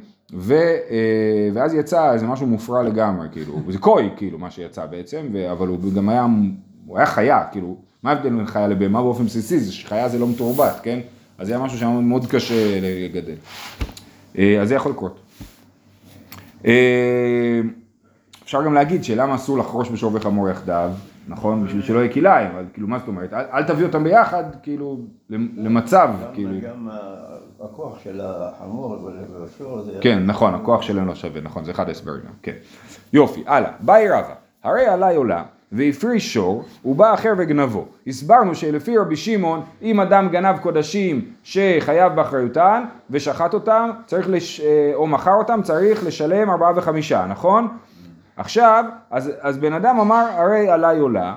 ואז 1.53 1.73
יצא 1.73 2.13
איזה 2.13 2.27
משהו 2.27 2.47
מופרע 2.47 2.83
לגמרי, 2.83 3.27
כאילו, 3.31 3.61
זה 3.69 3.77
קוי, 3.77 4.09
כאילו, 4.17 4.37
מה 4.37 4.51
שיצא 4.51 4.85
בעצם, 4.85 5.35
אבל 5.51 5.67
הוא 5.67 5.93
גם 5.95 6.09
היה, 6.09 6.27
הוא 6.85 6.97
היה 6.97 7.05
חיה, 7.05 7.43
כאילו, 7.51 7.77
מה 8.03 8.11
ההבדל 8.11 8.29
בין 8.29 8.45
חיה 8.45 8.67
לבהמה 8.67 9.01
באופן 9.01 9.25
בסיסי, 9.25 9.59
זה 9.59 9.71
שחיה 9.71 10.09
זה 10.09 10.19
לא 10.19 10.27
מתורבת, 10.27 10.79
כן? 10.83 10.99
אז 11.37 11.47
זה 11.47 11.53
היה 11.53 11.63
משהו 11.63 11.77
שהיה 11.77 11.91
מאוד 11.91 12.25
קשה 12.25 12.79
לגדל. 12.81 13.35
אז 14.61 14.67
זה 14.67 14.75
יכול 14.75 14.91
לקרות. 14.91 15.19
אפשר 18.51 18.63
גם 18.63 18.73
להגיד 18.73 19.03
שלמה 19.03 19.35
אסור 19.35 19.57
לחרוש 19.57 19.89
בשור 19.89 20.11
וחמור 20.13 20.49
יחדיו, 20.49 20.91
נכון? 21.27 21.65
בשביל 21.65 21.81
שלא 21.81 21.99
יהיה 21.99 22.13
כלאיים, 22.13 22.51
אבל 22.51 22.63
כאילו 22.73 22.87
מה 22.87 22.99
זאת 22.99 23.07
אומרת? 23.07 23.33
אל, 23.33 23.45
אל 23.53 23.63
תביא 23.63 23.85
אותם 23.85 24.03
ביחד, 24.03 24.43
כאילו, 24.63 24.99
למצב, 25.29 26.09
כאילו. 26.33 26.51
גם 26.61 26.89
הכוח 27.63 27.99
של 28.03 28.21
החמור 28.23 28.97
והשור 29.39 29.81
זה... 29.81 29.91
כן, 30.01 30.23
נכון, 30.25 30.53
הכוח 30.53 30.81
שלהם 30.81 31.07
לא 31.07 31.15
שווה, 31.15 31.41
נכון, 31.41 31.63
זה 31.63 31.71
אחד 31.71 31.87
ההסברים, 31.87 32.21
כן. 32.41 32.53
יופי, 33.13 33.43
הלאה, 33.47 33.71
באי 33.79 34.09
רבא, 34.09 34.33
הרי 34.63 34.85
עלי 34.85 35.15
עולה. 35.15 35.43
והפריש 35.71 36.33
שור, 36.33 36.63
ובא 36.85 37.13
אחר 37.13 37.33
וגנבו. 37.37 37.85
הסברנו 38.07 38.55
שלפי 38.55 38.97
רבי 38.97 39.15
שמעון, 39.15 39.61
אם 39.81 39.99
אדם 39.99 40.29
גנב 40.29 40.57
קודשים 40.57 41.21
שחייב 41.43 42.13
באחריותן 42.15 42.83
ושחט 43.09 43.53
אותם, 43.53 43.89
צריך 44.05 44.29
לש... 44.29 44.59
אה, 44.59 44.91
או 44.95 45.07
מכר 45.07 45.33
אותם, 45.33 45.59
צריך 45.63 46.05
לשלם 46.05 46.49
ארבעה 46.49 46.71
וחמישה, 46.75 47.25
נכון? 47.29 47.67
עכשיו, 48.41 48.85
אז, 49.11 49.31
אז 49.41 49.57
בן 49.57 49.73
אדם 49.73 49.99
אמר 49.99 50.25
הרי 50.35 50.69
עליי 50.69 50.99
עולה, 50.99 51.35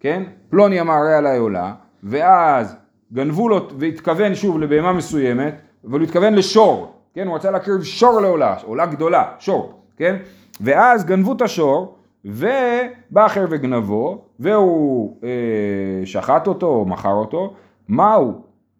כן? 0.00 0.22
פלוני 0.50 0.80
אמר 0.80 0.94
הרי 0.94 1.14
עליי 1.14 1.38
עולה, 1.38 1.72
ואז 2.02 2.76
גנבו 3.12 3.48
לו 3.48 3.68
והתכוון 3.78 4.34
שוב 4.34 4.58
לבהמה 4.58 4.92
מסוימת, 4.92 5.54
אבל 5.84 5.98
הוא 5.98 6.06
התכוון 6.06 6.34
לשור, 6.34 6.92
כן? 7.14 7.26
הוא 7.26 7.36
רצה 7.36 7.50
להקריב 7.50 7.82
שור 7.82 8.20
לעולה, 8.20 8.56
עולה 8.64 8.86
גדולה, 8.86 9.24
שור, 9.38 9.80
כן? 9.96 10.16
ואז 10.60 11.04
גנבו 11.04 11.32
את 11.32 11.42
השור, 11.42 11.98
ובא 12.24 13.26
אחר 13.26 13.46
וגנבו, 13.50 14.24
והוא 14.40 15.16
אה, 15.24 16.06
שחט 16.06 16.46
אותו 16.46 16.66
או 16.66 16.84
מכר 16.84 17.12
אותו, 17.12 17.54
מהו? 17.88 18.32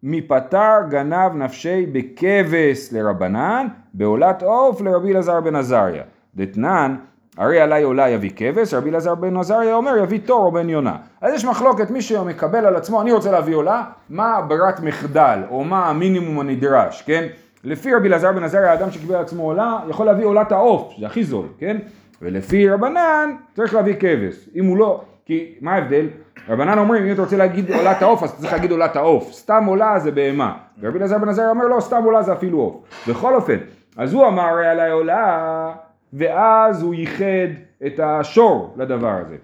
מפטר 0.03 0.77
גנב 0.89 1.35
נפשי 1.35 1.87
בכבש 1.87 2.93
לרבנן, 2.93 3.67
בעולת 3.95 4.43
עוף 4.43 4.81
לרבי 4.81 5.13
אלעזר 5.13 5.41
בן 5.41 5.57
עזריה. 5.57 6.03
דתנן 6.37 6.97
הרי 7.37 7.61
עלי 7.61 7.83
עולה 7.83 8.09
יביא 8.09 8.31
כבש, 8.37 8.75
רבי 8.75 8.91
אלעזר 8.91 9.15
בן 9.15 9.37
עזריה 9.37 9.75
אומר 9.75 9.97
יביא 9.97 10.21
תור 10.25 10.47
או 10.47 10.53
בן 10.53 10.69
יונה. 10.69 10.97
אז 11.21 11.35
יש 11.35 11.45
מחלוקת, 11.45 11.91
מי 11.91 12.03
שמקבל 12.03 12.67
על 12.67 12.77
עצמו, 12.77 13.03
אני 13.03 13.13
רוצה 13.13 13.31
להביא 13.31 13.55
עולה, 13.55 13.83
מה 14.11 14.41
ברירת 14.49 14.81
מחדל, 14.81 15.39
או 15.51 15.65
מה 15.65 15.87
המינימום 15.87 16.41
הנדרש, 16.41 17.03
כן? 17.03 17.27
לפי 17.65 17.95
רבי 17.95 18.09
אלעזר 18.09 18.33
בן 18.33 18.43
עזריה, 18.43 18.71
האדם 18.71 18.91
שקיבל 18.91 19.15
על 19.15 19.23
עצמו 19.23 19.43
עולה, 19.43 19.79
יכול 19.89 20.07
להביא 20.07 20.25
עולת 20.25 20.53
העוף, 20.53 20.95
זה 21.01 21.07
הכי 21.07 21.25
זול, 21.25 21.47
כן? 21.59 21.77
ולפי 22.23 22.69
רבנן, 22.69 23.31
צריך 23.55 23.75
להביא 23.75 23.95
כבש. 24.01 24.49
אם 24.57 24.65
הוא 24.65 24.77
לא, 24.79 25.01
כי 25.27 25.55
מה 25.61 25.75
ההבדל? 25.75 26.07
רבנן 26.49 26.79
אומרים, 26.79 27.07
אם 27.07 27.13
אתה 27.13 27.23
רוצה 27.23 27.37
להגיד 27.37 27.71
עולת 27.73 28.03
העוף, 28.03 28.23
אז 28.23 28.35
צריך 28.41 28.53
להגיד 28.53 28.71
עולת 28.71 28.97
העוף. 28.97 29.33
סתם 29.33 29.65
עולה 29.65 29.99
זה 29.99 30.11
בהמה. 30.11 30.53
ורבי 30.81 30.99
אלעזר 30.99 31.19
בן 31.19 31.29
עזריה 31.29 31.51
אומר, 31.51 31.67
לא, 31.67 31.81
סתם 31.81 32.03
עולה 32.05 32.23
זה 32.23 32.33
אפילו 32.33 32.59
עוף. 32.59 33.09
בכל 33.09 33.35
אופן, 33.35 33.57
אז 33.97 34.15
הוא 34.15 34.27
אמר 34.27 34.43
הרי 34.43 34.67
עלי 34.67 34.91
עולה 34.91 35.73
ואז 36.15 36.83
הוא 36.83 36.95
ייחד 36.95 37.55
את 37.87 38.01
השור 38.03 38.75
לדבר 38.77 39.21
הזה. 39.27 39.37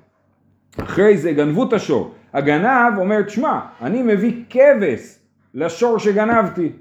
אחרי 0.80 1.16
זה 1.16 1.32
גנבו 1.32 1.64
את 1.64 1.72
השור. 1.72 2.14
הגנב 2.32 2.98
אומר, 2.98 3.22
תשמע, 3.22 3.60
אני 3.82 4.02
מביא 4.02 4.32
כבש 4.50 5.18
לשור 5.54 5.98
שגנבתי. 5.98 6.72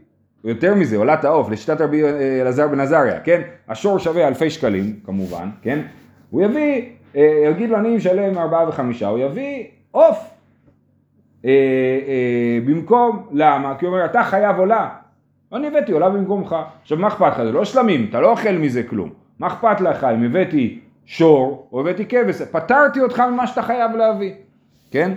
יותר 0.44 0.76
מזה, 0.76 0.98
עולת 0.98 1.26
העוף, 1.26 1.50
לשיטת 1.50 1.82
רבי 1.82 2.04
אלעזר 2.42 2.68
בן 2.68 2.80
עזריה, 2.80 3.20
כן? 3.20 3.42
השור 3.68 4.00
שווה 4.00 4.28
אלפי 4.28 4.50
שקלים, 4.50 5.00
כמובן, 5.06 5.50
כן? 5.62 5.80
הוא 6.30 6.42
יביא, 6.42 6.82
אה, 7.16 7.44
יגיד 7.52 7.70
לו 7.70 7.78
אני 7.78 7.96
משלם 7.96 8.38
ארבעה 8.38 8.70
וחמישה, 8.70 9.08
הוא 9.08 9.20
יביא 9.20 9.64
עוף. 9.92 10.18
אה, 11.46 11.50
אה, 12.08 12.60
במקום, 12.66 13.28
למה? 13.32 13.76
כי 13.80 13.86
הוא 13.86 13.94
אומר, 13.94 14.06
אתה 14.06 14.24
חייב 14.24 14.58
עולה. 14.58 14.90
אני 15.54 15.68
הבאתי 15.68 15.92
עולה 15.92 16.10
במקומך. 16.10 16.56
עכשיו, 16.82 16.98
מה 16.98 17.08
אכפת 17.08 17.32
לך? 17.32 17.44
זה 17.44 17.52
לא 17.52 17.66
שלמים, 17.66 18.06
אתה 18.10 18.22
לא 18.22 18.32
אוכל 18.32 18.52
מזה 18.52 18.84
כלום. 18.84 19.19
מה 19.40 19.48
אכפת 19.48 19.82
לך 19.82 20.04
אם 20.04 20.24
הבאתי 20.24 20.80
שור 21.06 21.68
או 21.72 21.80
הבאתי 21.80 22.06
כבש? 22.06 22.42
פטרתי 22.42 23.02
אותך 23.02 23.20
ממה 23.20 23.48
שאתה 23.48 23.62
חייב 23.62 23.92
להביא, 23.96 24.32
כן? 24.92 25.12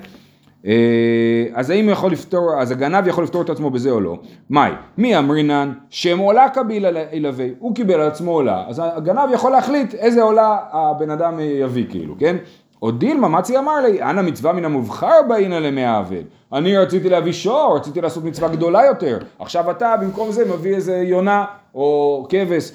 אה, 0.67 1.47
אז 1.55 1.71
האם 1.71 1.89
יכול 1.89 2.13
לפתור, 2.13 2.61
אז 2.61 2.71
הגנב 2.71 3.07
יכול 3.07 3.25
לפתור 3.25 3.43
את 3.43 3.51
עצמו 3.51 3.71
בזה 3.71 3.91
או 3.91 4.01
לא? 4.01 4.19
מאי, 4.51 4.73
מי 4.99 5.19
אמרינן 5.19 5.73
שם 5.91 6.19
עולה 6.19 6.49
קביל 6.49 6.87
ילווה, 7.13 7.47
הוא 7.59 7.75
קיבל 7.75 7.95
על 7.95 8.07
עצמו 8.07 8.31
עולה, 8.31 8.65
אז 8.69 8.83
הגנב 8.85 9.31
יכול 9.33 9.53
להחליט 9.53 9.95
איזה 9.95 10.23
עולה 10.23 10.59
הבן 10.73 11.11
אדם 11.11 11.41
יביא 11.41 11.87
כאילו, 11.91 12.15
כן? 12.19 12.37
או 12.83 12.91
דילמה, 12.91 13.29
מצי 13.29 13.59
אמר 13.59 13.81
לי, 13.81 14.03
אנא 14.03 14.23
מצווה 14.23 14.53
מן 14.53 14.65
המובחר 14.65 15.21
באינה 15.29 15.61
למי 15.61 15.85
האבד. 15.85 16.23
אני 16.53 16.77
רציתי 16.77 17.09
להביא 17.09 17.33
שור, 17.33 17.77
רציתי 17.77 18.01
לעשות 18.01 18.25
מצווה 18.25 18.49
גדולה 18.49 18.85
יותר. 18.87 19.19
עכשיו 19.39 19.71
אתה 19.71 19.95
במקום 20.01 20.33
זה 20.33 20.53
מביא 20.55 20.75
איזה 20.75 20.97
יונה 20.97 21.45
או 21.75 22.27
כבש. 22.29 22.73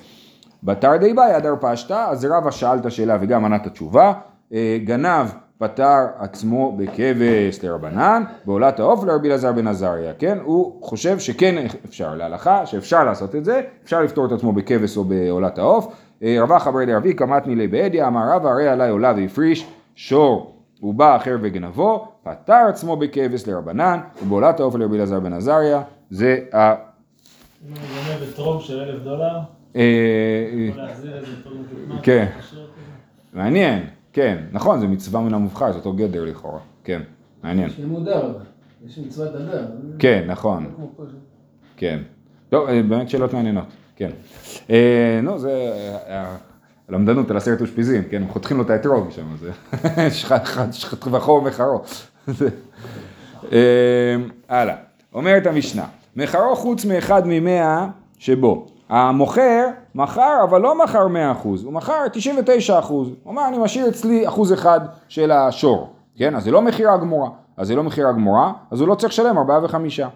בתר 0.68 0.98
די 0.98 1.14
באי 1.14 1.38
אדר 1.38 1.54
פשטה, 1.62 2.06
אז 2.10 2.26
רבא 2.26 2.52
שאל 2.52 2.78
את 2.78 2.86
השאלה 2.86 3.18
וגם 3.22 3.46
ענה 3.46 3.56
את 3.56 3.68
התשובה. 3.68 4.14
אה, 4.54 4.78
גנב 4.84 5.28
פטר 5.58 6.06
עצמו 6.20 6.78
בכבש 6.78 7.64
לרבנן, 7.64 8.24
בעולת 8.46 8.80
העוף 8.80 9.04
לרבי 9.04 9.28
אלעזר 9.28 9.52
בן 9.52 9.68
עזריה, 9.68 10.14
כן? 10.14 10.38
הוא 10.44 10.86
חושב 10.86 11.20
שכן 11.20 11.66
אפשר 11.86 12.16
להלכה, 12.16 12.66
שאפשר 12.66 13.04
לעשות 13.04 13.36
את 13.36 13.46
זה, 13.46 13.62
אפשר 13.84 14.02
לפתור 14.02 14.26
את 14.26 14.32
עצמו 14.32 14.54
בכבש 14.54 14.98
או 14.98 15.04
בעולת 15.04 15.58
העוף. 15.58 15.96
אה, 16.24 16.38
רבא 16.42 16.60
חברי 16.60 16.86
דרבי 16.86 17.14
קמת 17.14 17.48
מילי 17.48 17.68
בעדיה, 17.68 18.08
אמר 18.08 18.32
רבא 18.32 18.50
הרי 18.50 18.68
עלי 18.68 18.90
עולה 18.90 19.14
והפריש 19.18 19.68
שור. 19.96 20.54
הוא 20.80 20.94
בא 20.94 21.16
אחר 21.16 21.38
וגנבו, 21.42 22.08
פטר 22.24 22.66
עצמו 22.70 22.98
בכבש 22.98 23.48
לרבנן, 23.48 24.00
ובעולת 24.24 24.60
העוף 24.60 24.76
לרבי 24.76 24.98
אלעזר 24.98 25.20
בן 25.20 25.34
עזריה, 25.34 25.82
זה 26.10 26.40
ה... 26.54 26.74
אם 27.68 27.74
אני 27.74 27.80
גונב 27.88 28.30
אתרוג 28.34 28.62
של 28.62 28.80
אלף 28.80 29.04
דולר, 29.04 29.40
אה, 29.76 29.82
מתוקמן. 31.40 31.98
כן. 32.04 32.26
מעניין, 33.34 33.84
כן, 34.14 34.38
נכון, 34.52 34.80
זה 34.80 34.88
מצווה 34.88 35.22
מן 35.22 35.34
המובחר, 35.34 35.72
זה 35.72 35.78
אותו 35.78 35.94
גדר 35.94 36.26
לכאורה, 36.26 36.60
כן, 36.84 37.02
מעניין. 37.44 37.70
של 37.70 37.86
מודר, 37.86 38.34
יש 38.88 38.98
מצוות 38.98 39.36
הדר. 39.36 39.66
כן, 40.00 40.24
נכון, 40.28 40.66
כן. 41.78 42.00
לא, 42.52 42.70
אה, 42.70 42.84
באמת 42.84 43.10
שאלות 43.10 43.34
מעניינות, 43.34 43.66
כן. 43.96 44.10
אה, 44.70 45.20
נו, 45.24 45.40
זה 45.40 45.72
אה, 46.08 46.36
הלמדנות 46.90 47.32
על 47.32 47.38
עשרת 47.38 47.62
אושפיזין, 47.62 48.04
כן, 48.10 48.22
הם 48.22 48.28
חותכים 48.30 48.58
לו 48.58 48.64
את 48.64 48.70
האתרוג 48.70 49.12
שם, 49.12 49.36
זה 49.38 49.52
וחור 51.12 51.42
מחרו. 51.42 51.82
זה- 52.28 52.50
אה, 53.52 54.16
הלאה, 54.50 54.76
אומרת 55.14 55.48
המשנה, 55.48 55.86
מחרו 56.16 56.56
חוץ 56.56 56.86
מאחד 56.86 57.22
ממאה 57.26 57.88
שבו. 58.20 58.68
המוכר 58.90 59.68
מכר, 59.96 60.44
אבל 60.44 60.62
לא 60.62 60.84
מכר 60.84 61.08
100%, 61.44 61.44
הוא 61.44 61.74
מכר 61.74 62.06
99%. 62.70 62.90
הוא 62.90 63.08
אמר, 63.28 63.48
אני 63.48 63.58
משאיר 63.58 63.90
אצלי 63.90 64.28
אחוז 64.28 64.54
אחד 64.54 64.80
של 65.08 65.32
השור, 65.32 65.94
כן? 66.18 66.36
אז 66.36 66.44
זה 66.44 66.52
לא 66.52 66.62
מכירה 66.62 66.98
גמורה. 66.98 67.30
אז 67.58 67.68
זה 67.68 67.76
לא 67.76 67.84
מכירה 67.84 68.12
גמורה, 68.12 68.52
אז 68.72 68.82
הוא 68.82 68.88
לא 68.88 68.96
צריך 68.96 69.14
לשלם 69.14 69.38
ארבעה 69.38 69.64
וחמישה. 69.64 70.08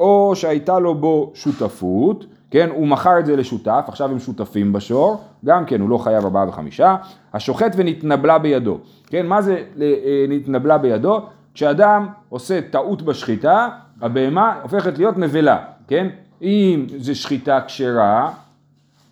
או 0.00 0.32
שהייתה 0.34 0.78
לו 0.78 0.94
בו 0.94 1.30
שותפות, 1.34 2.24
כן? 2.50 2.68
הוא 2.74 2.88
מכר 2.88 3.18
את 3.18 3.26
זה 3.26 3.36
לשותף, 3.36 3.84
עכשיו 3.88 4.10
הם 4.10 4.18
שותפים 4.18 4.72
בשור, 4.72 5.20
גם 5.44 5.64
כן 5.64 5.80
הוא 5.80 5.90
לא 5.90 5.98
חייב 5.98 6.24
ארבעה 6.24 6.48
וחמישה. 6.48 6.96
השוחט 7.34 7.72
ונתנבלה 7.76 8.38
בידו, 8.38 8.78
כן? 9.06 9.26
מה 9.26 9.42
זה 9.42 9.62
אה, 9.80 10.24
נתנבלה 10.28 10.78
בידו? 10.78 11.20
כשאדם 11.54 12.08
עושה 12.28 12.60
טעות 12.70 13.02
בשחיטה, 13.02 13.68
הבהמה 14.00 14.54
הופכת 14.62 14.98
להיות 14.98 15.18
נבלה, 15.18 15.58
כן? 15.88 16.08
אם 16.42 16.86
זה 16.96 17.14
שחיטה 17.14 17.60
כשרה, 17.66 18.30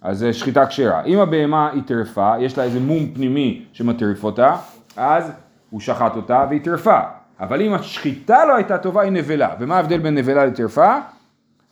אז 0.03 0.19
זה 0.19 0.33
שחיטה 0.33 0.67
כשרה. 0.67 1.05
אם 1.05 1.19
הבהמה 1.19 1.71
היא 1.71 1.83
טרפה, 1.87 2.35
יש 2.41 2.59
לה 2.59 2.65
איזה 2.65 2.81
מום 2.81 3.07
פנימי 3.15 3.63
שמטריף 3.73 4.25
אותה, 4.25 4.57
אז 4.97 5.33
הוא 5.71 5.81
שחט 5.81 6.17
אותה 6.17 6.47
והיא 6.49 6.61
טרפה. 6.65 7.01
אבל 7.41 7.63
אם 7.63 7.75
השחיטה 7.75 8.45
לא 8.45 8.55
הייתה 8.55 8.79
טובה, 8.79 9.03
היא 9.03 9.13
נבלה. 9.13 9.55
ומה 9.61 9.77
ההבדל 9.77 9.99
בין 9.99 10.15
נבלה 10.15 10.47
לטרפה? 10.47 10.95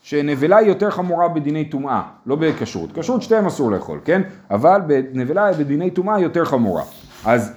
שנבלה 0.02 0.56
היא 0.56 0.68
יותר 0.68 0.90
חמורה 0.90 1.28
בדיני 1.28 1.64
טומאה, 1.64 2.02
לא 2.26 2.36
בכשרות. 2.36 2.98
כשרות 2.98 3.22
שתיהם 3.22 3.46
אסור 3.46 3.70
לאכול, 3.70 4.00
כן? 4.04 4.22
אבל 4.50 4.80
נבלה 5.12 5.52
בדיני 5.52 5.90
טומאה 5.90 6.14
היא 6.14 6.24
יותר 6.24 6.44
חמורה. 6.44 6.82
אז 7.24 7.54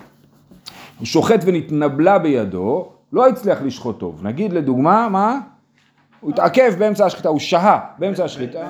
שוחט 1.04 1.40
ונתנבלה 1.46 2.20
בידו, 2.20 2.90
לא 3.14 3.28
הצליח 3.28 3.62
לשחוט 3.62 4.00
טוב. 4.00 4.20
נגיד 4.24 4.54
לדוגמה, 4.54 5.10
מה? 5.10 5.40
הוא 6.20 6.32
התעכב 6.32 6.74
באמצע 6.78 7.06
השחיטה, 7.06 7.30
הוא 7.30 7.40
שהה 7.40 7.80
באמצע 7.98 8.26
השחיטה. 8.26 8.70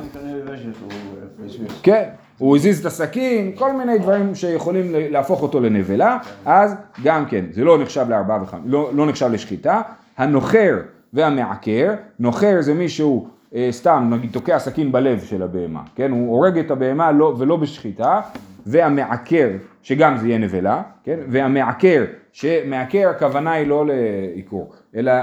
פספס. 1.46 1.82
כן, 1.84 2.10
הוא 2.38 2.56
הזיז 2.56 2.80
את 2.80 2.86
הסכין, 2.86 3.52
כל 3.56 3.74
מיני 3.74 3.98
דברים 3.98 4.36
שיכולים 4.36 4.86
להפוך 4.94 5.42
אותו 5.42 5.60
לנבלה, 5.60 6.18
אז 6.46 6.76
גם 7.04 7.26
כן, 7.26 7.46
זה 7.52 7.64
לא 7.64 7.78
נחשב 7.78 8.06
לארבעה 8.10 8.44
וחמש, 8.44 8.62
לא, 8.66 8.90
לא 8.94 9.06
נחשב 9.06 9.30
לשחיטה. 9.32 9.82
הנוחר 10.18 10.78
והמעקר, 11.14 11.94
נוחר 12.20 12.62
זה 12.62 12.74
מישהו 12.74 13.28
אה, 13.56 13.68
סתם, 13.72 14.08
נגיד, 14.12 14.32
תוקע 14.32 14.60
סכין 14.60 14.92
בלב 14.92 15.20
של 15.20 15.44
הבהמה, 15.44 15.82
כן, 15.96 16.12
הוא 16.12 16.32
הורג 16.32 16.58
את 16.58 16.72
הבהמה 16.72 17.12
לא, 17.12 17.36
ולא 17.38 17.56
בשחיטה, 17.56 18.22
והמעקר, 18.66 19.50
שגם 19.84 20.18
זה 20.18 20.28
יהיה 20.28 20.38
נבלה, 20.38 20.82
כן, 21.04 21.20
והמעקר, 21.28 22.04
שמעקר 22.34 23.10
הכוונה 23.10 23.52
היא 23.52 23.68
לא 23.68 23.86
לעיקור, 23.88 24.74
אלא 24.96 25.14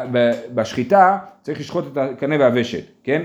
בשחיטה 0.55 1.19
צריך 1.43 1.61
לשחוט 1.61 1.85
את 1.93 1.97
הקנה 1.97 2.37
והוושת, 2.39 2.85
כן? 3.05 3.23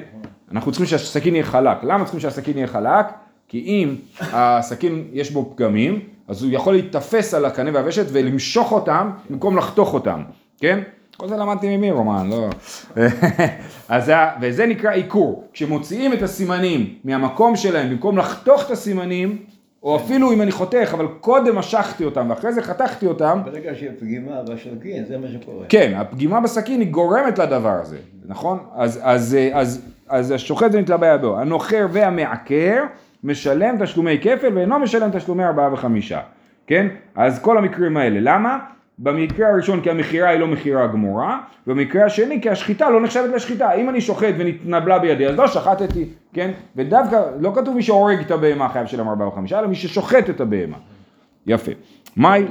אנחנו 0.51 0.71
צריכים 0.71 0.87
שהסכין 0.87 1.35
יהיה 1.35 1.45
חלק. 1.45 1.83
למה 1.83 2.03
צריכים 2.03 2.19
שהסכין 2.19 2.57
יהיה 2.57 2.67
חלק? 2.67 3.05
כי 3.47 3.59
אם 3.59 3.95
הסכין 4.19 5.07
יש 5.13 5.31
בו 5.31 5.53
פגמים, 5.55 5.99
אז 6.27 6.43
הוא 6.43 6.51
יכול 6.51 6.73
להיתפס 6.73 7.33
על 7.33 7.45
הקנה 7.45 7.69
והוושת 7.73 8.05
ולמשוך 8.11 8.71
אותם 8.71 9.09
במקום 9.29 9.57
לחתוך 9.57 9.93
אותם, 9.93 10.23
כן? 10.59 10.79
כל 11.17 11.27
זה 11.27 11.37
למדתי 11.37 11.77
ממי 11.77 11.91
רומן, 11.91 12.29
לא... 12.29 12.49
אז 13.89 14.05
זה, 14.05 14.15
וזה 14.41 14.65
נקרא 14.65 14.91
עיקור. 14.91 15.47
כשמוציאים 15.53 16.13
את 16.13 16.21
הסימנים 16.21 16.95
מהמקום 17.03 17.55
שלהם, 17.55 17.89
במקום 17.89 18.17
לחתוך 18.17 18.65
את 18.65 18.71
הסימנים, 18.71 19.37
או 19.83 19.95
אפילו 19.95 20.31
אם 20.31 20.41
אני 20.41 20.51
חותך, 20.51 20.89
אבל 20.93 21.07
קודם 21.21 21.55
משכתי 21.55 22.05
אותם 22.05 22.29
ואחרי 22.29 22.53
זה 22.53 22.61
חתכתי 22.61 23.05
אותם, 23.05 23.41
ברגע 23.45 23.75
שיש 23.75 23.93
פגימה 23.99 24.41
בסכין, 24.43 25.05
זה 25.05 25.17
מה 25.17 25.27
שקורה. 25.27 25.65
כן, 25.69 25.93
הפגימה 25.95 26.41
בסכין 26.41 26.79
היא 26.79 26.91
גורמת 26.91 27.39
לדבר 27.39 27.79
הזה, 27.81 27.97
נכון? 28.25 28.59
אז, 28.75 28.99
אז, 29.03 29.37
אז, 29.53 29.85
אז 30.09 30.31
השוחט 30.31 30.69
ונתלה 30.73 30.97
בידו, 30.97 31.39
הנוחר 31.39 31.87
והמעקר 31.91 32.83
משלם 33.23 33.75
תשלומי 33.83 34.17
כפל 34.21 34.57
ואינו 34.57 34.79
משלם 34.79 35.09
תשלומי 35.13 35.43
ארבעה 35.45 35.73
וחמישה, 35.73 36.19
כן? 36.67 36.87
אז 37.15 37.41
כל 37.41 37.57
המקרים 37.57 37.97
האלה, 37.97 38.19
למה? 38.21 38.59
במקרה 39.03 39.49
הראשון 39.49 39.81
כי 39.81 39.89
המכירה 39.89 40.29
היא 40.29 40.39
לא 40.39 40.47
מכירה 40.47 40.87
גמורה, 40.87 41.39
במקרה 41.67 42.05
השני 42.05 42.41
כי 42.41 42.49
השחיטה 42.49 42.89
לא 42.89 43.01
נחשבת 43.01 43.29
לשחיטה, 43.35 43.73
אם 43.73 43.89
אני 43.89 44.01
שוחט 44.01 44.33
ונתנבלה 44.37 44.99
בידי 44.99 45.27
אז 45.27 45.35
לא 45.37 45.47
שחטתי, 45.47 46.05
כן? 46.33 46.51
ודווקא 46.75 47.21
לא 47.39 47.51
כתוב 47.55 47.75
מי 47.75 47.81
שהורג 47.83 48.19
את 48.19 48.31
הבהמה 48.31 48.69
חייב 48.69 48.85
לשלם 48.85 49.09
ארבעה 49.09 49.27
וחמישה, 49.27 49.59
אלא 49.59 49.67
מי 49.67 49.75
ששוחט 49.75 50.29
את 50.29 50.41
הבהמה, 50.41 50.77
יפה. 51.47 51.71
מהי? 52.15 52.45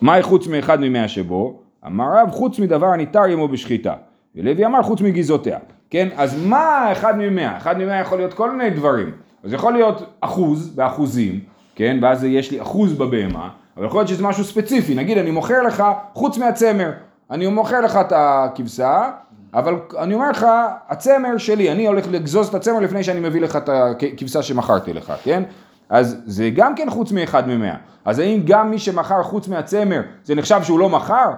מהי 0.00 0.22
חוץ 0.22 0.46
מאחד 0.46 0.80
ממאה 0.80 1.08
שבו? 1.08 1.62
אמר 1.86 2.04
רב 2.14 2.30
חוץ 2.30 2.58
מדבר 2.58 2.86
הניתר 2.86 3.24
עמו 3.24 3.48
בשחיטה. 3.48 3.94
ולוי 4.36 4.66
אמר 4.66 4.82
חוץ 4.82 5.00
מגזעותיה. 5.00 5.58
כן, 5.90 6.08
אז 6.16 6.46
מה 6.46 6.92
אחד 6.92 7.18
ממאה? 7.18 7.56
אחד 7.56 7.78
ממאה 7.78 8.00
יכול 8.00 8.18
להיות 8.18 8.34
כל 8.34 8.50
מיני 8.50 8.70
דברים. 8.70 9.10
אז 9.44 9.52
יכול 9.52 9.72
להיות 9.72 10.02
אחוז 10.20 10.68
באחוזים, 10.76 11.40
כן, 11.74 11.98
ואז 12.02 12.24
יש 12.24 12.50
לי 12.50 12.62
אחוז 12.62 12.92
בבהמה, 12.92 13.48
אבל 13.80 13.86
יכול 13.86 14.00
להיות 14.00 14.08
שזה 14.08 14.22
משהו 14.22 14.44
ספציפי. 14.44 14.94
נגיד 14.94 15.18
אני 15.18 15.30
מוכר 15.30 15.62
לך 15.62 15.84
חוץ 16.14 16.38
מהצמר. 16.38 16.90
אני 17.30 17.46
מוכר 17.46 17.80
לך 17.80 17.96
את 17.96 18.12
הכבשה, 18.16 19.10
אבל 19.54 19.74
אני 19.98 20.14
אומר 20.14 20.30
לך, 20.30 20.46
הצמר 20.88 21.38
שלי, 21.38 21.72
אני 21.72 21.86
הולך 21.86 22.06
לגזוז 22.10 22.48
את 22.48 22.54
הצמר 22.54 22.78
לפני 22.78 23.04
שאני 23.04 23.20
מביא 23.20 23.40
לך 23.40 23.56
את 23.56 23.68
הכבשה 23.68 24.42
שמכרתי 24.42 24.92
לך, 24.92 25.12
כן? 25.22 25.42
אז 25.88 26.22
זה 26.26 26.50
גם 26.54 26.74
כן 26.74 26.90
חוץ 26.90 27.12
מאחד 27.12 27.48
ממאה. 27.48 27.74
אז 28.04 28.18
האם 28.18 28.42
גם 28.44 28.70
מי 28.70 28.78
שמכר 28.78 29.22
חוץ 29.22 29.48
מהצמר, 29.48 30.00
זה 30.24 30.34
נחשב 30.34 30.60
שהוא 30.62 30.78
לא 30.78 30.88
מכר? 30.88 31.30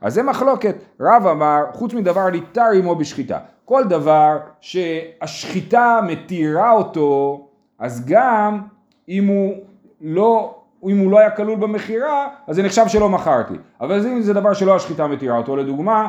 אז 0.00 0.14
זה 0.14 0.22
מחלוקת. 0.22 0.76
רב 1.00 1.26
אמר, 1.26 1.60
חוץ 1.72 1.94
מדבר 1.94 2.30
ניתר 2.30 2.70
עמו 2.74 2.94
בשחיטה. 2.94 3.38
כל 3.64 3.84
דבר 3.84 4.38
שהשחיטה 4.60 6.00
מתירה 6.06 6.72
אותו, 6.72 7.40
אז 7.78 8.04
גם 8.06 8.60
אם 9.08 9.26
הוא 9.26 9.54
לא, 10.00 10.58
אם 10.84 10.98
הוא 10.98 11.10
לא 11.10 11.18
היה 11.18 11.30
כלול 11.30 11.58
במכירה, 11.58 12.28
אז 12.46 12.56
זה 12.56 12.62
נחשב 12.62 12.88
שלא 12.88 13.08
מכרתי. 13.08 13.54
אבל 13.80 14.06
אם 14.06 14.22
זה 14.22 14.34
דבר 14.34 14.52
שלא 14.52 14.76
השחיטה 14.76 15.06
מתירה 15.06 15.36
אותו, 15.36 15.56
לדוגמה, 15.56 16.08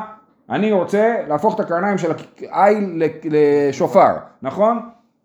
אני 0.50 0.72
רוצה 0.72 1.16
להפוך 1.28 1.54
את 1.54 1.60
הקרניים 1.60 1.98
של 1.98 2.12
העיל 2.50 3.02
לשופר, 3.24 4.14
נכון? 4.42 4.80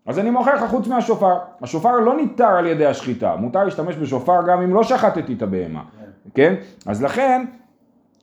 אז 0.06 0.18
אני 0.18 0.30
מוכר 0.30 0.54
לך 0.54 0.70
חוץ 0.70 0.86
מהשופר. 0.88 1.38
השופר 1.62 1.98
לא 1.98 2.16
ניתר 2.16 2.48
על 2.48 2.66
ידי 2.66 2.86
השחיטה, 2.86 3.36
מותר 3.36 3.64
להשתמש 3.64 3.96
בשופר 3.96 4.40
גם 4.46 4.62
אם 4.62 4.74
לא 4.74 4.82
שחטתי 4.82 5.32
את 5.32 5.42
הבהמה, 5.42 5.82
כן? 6.34 6.54
אז 6.86 7.02
לכן, 7.02 7.44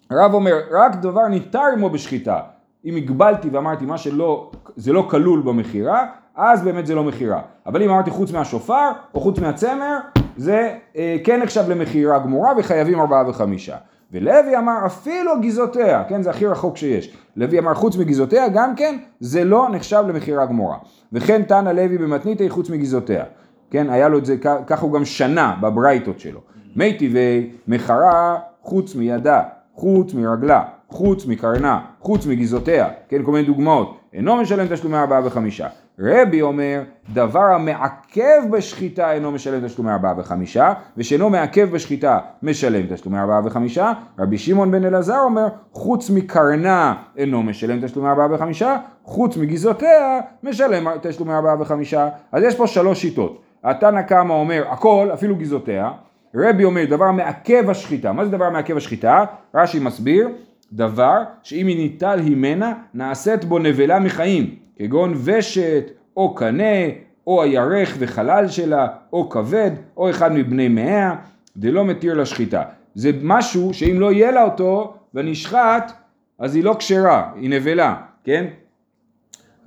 הרב 0.09 0.33
אומר, 0.33 0.55
רק 0.71 0.95
דבר 0.95 1.27
ניתר 1.27 1.63
עמו 1.73 1.89
בשחיטה. 1.89 2.39
אם 2.85 2.95
הגבלתי 2.95 3.49
ואמרתי 3.49 3.85
מה 3.85 3.97
שלא, 3.97 4.51
זה 4.75 4.93
לא 4.93 5.07
כלול 5.09 5.41
במכירה, 5.41 6.05
אז 6.35 6.63
באמת 6.63 6.85
זה 6.85 6.95
לא 6.95 7.03
מכירה. 7.03 7.41
אבל 7.65 7.83
אם 7.83 7.89
אמרתי 7.89 8.09
חוץ 8.09 8.31
מהשופר 8.31 8.89
או 9.13 9.19
חוץ 9.19 9.39
מהצמר, 9.39 9.97
זה 10.37 10.75
אה, 10.95 11.17
כן 11.23 11.41
נחשב 11.41 11.63
למכירה 11.69 12.19
גמורה 12.19 12.53
וחייבים 12.57 12.99
ארבעה 12.99 13.29
וחמישה. 13.29 13.77
ולוי 14.11 14.57
אמר 14.57 14.85
אפילו 14.85 15.31
גזעותיה, 15.41 16.03
כן 16.03 16.21
זה 16.21 16.29
הכי 16.29 16.45
רחוק 16.45 16.77
שיש. 16.77 17.17
לוי 17.35 17.59
אמר 17.59 17.73
חוץ 17.73 17.97
מגזעותיה 17.97 18.49
גם 18.49 18.75
כן 18.75 18.97
זה 19.19 19.43
לא 19.43 19.67
נחשב 19.71 20.03
למכירה 20.07 20.45
גמורה. 20.45 20.77
וכן 21.13 21.43
תנא 21.43 21.69
לוי 21.69 21.97
במתניתי 21.97 22.49
חוץ 22.49 22.69
מגזעותיה. 22.69 23.23
כן 23.71 23.89
היה 23.89 24.09
לו 24.09 24.17
את 24.17 24.25
זה, 24.25 24.37
ככה 24.67 24.85
הוא 24.85 24.93
גם 24.93 25.05
שנה 25.05 25.55
בברייתות 25.61 26.19
שלו. 26.19 26.39
מי 26.75 26.97
טבעי 26.97 27.51
מחרה 27.67 28.37
חוץ 28.61 28.95
מידה, 28.95 29.41
חוץ 29.75 30.13
מרגלה, 30.13 30.63
חוץ 30.89 31.25
מקרנה, 31.25 31.79
חוץ 31.99 32.25
מגזעותיה, 32.25 32.89
כן 33.09 33.23
כל 33.23 33.31
מיני 33.31 33.47
דוגמאות. 33.47 33.97
אינו 34.13 34.35
משלם 34.35 34.67
תשלומי 34.67 34.97
ארבעה 34.97 35.25
וחמישה. 35.25 35.67
רבי 35.99 36.41
אומר, 36.41 36.81
דבר 37.13 37.39
המעכב 37.39 38.41
בשחיטה 38.51 39.11
אינו 39.11 39.31
משלם 39.31 39.67
תשלומי 39.67 39.91
ארבעה 39.91 40.13
וחמישה, 40.17 40.73
ושאינו 40.97 41.29
מעכב 41.29 41.69
בשחיטה 41.71 42.19
משלם 42.43 42.95
תשלומי 42.95 43.19
ארבעה 43.19 43.41
וחמישה. 43.45 43.91
רבי 44.19 44.37
שמעון 44.37 44.71
בן 44.71 44.85
אלעזר 44.85 45.19
אומר, 45.19 45.47
חוץ 45.71 46.09
מקרנה 46.09 46.95
אינו 47.17 47.43
משלם 47.43 47.85
תשלומי 47.85 48.09
ארבעה 48.09 48.27
וחמישה, 48.31 48.77
חוץ 49.03 49.37
מגזעותיה 49.37 50.19
משלם 50.43 50.87
תשלומי 51.01 51.33
ארבעה 51.33 51.61
וחמישה. 51.61 52.09
אז 52.31 52.43
יש 52.43 52.55
פה 52.55 52.67
שלוש 52.67 53.01
שיטות. 53.01 53.41
התנא 53.63 54.01
קמא 54.01 54.33
אומר, 54.33 54.63
הכל, 54.69 55.09
אפילו 55.13 55.35
גזעותיה. 55.35 55.91
רבי 56.35 56.63
אומר, 56.63 56.85
דבר 56.89 57.05
המעכב 57.05 57.69
השחיטה. 57.69 58.11
מה 58.11 58.25
זה 58.25 58.31
דבר 58.31 58.45
המעכב 58.45 58.77
השחיטה? 58.77 59.25
רש"י 59.55 59.79
מסביר, 59.79 60.29
דבר 60.73 61.23
שאם 61.43 61.67
היא 61.67 61.77
ניטל 61.77 62.19
הימנה, 62.19 62.73
נעשית 62.93 63.45
בו 63.45 63.59
נבלה 63.59 63.99
מחיים, 63.99 64.55
כגון 64.75 65.13
ושת, 65.23 65.91
או 66.17 66.35
קנה, 66.35 66.85
או 67.27 67.43
הירך 67.43 67.95
וחלל 67.99 68.47
שלה, 68.47 68.87
או 69.13 69.29
כבד, 69.29 69.71
או 69.97 70.09
אחד 70.09 70.33
מבני 70.33 70.67
מאה, 70.67 71.15
דלא 71.57 71.85
מתיר 71.85 72.13
לשחיטה. 72.13 72.63
זה 72.95 73.11
משהו 73.23 73.73
שאם 73.73 73.99
לא 73.99 74.11
יהיה 74.11 74.31
לה 74.31 74.43
אותו 74.43 74.97
ונשחט, 75.13 75.91
אז 76.39 76.55
היא 76.55 76.63
לא 76.63 76.75
כשרה, 76.79 77.31
היא 77.35 77.49
נבלה, 77.49 77.95
כן? 78.23 78.45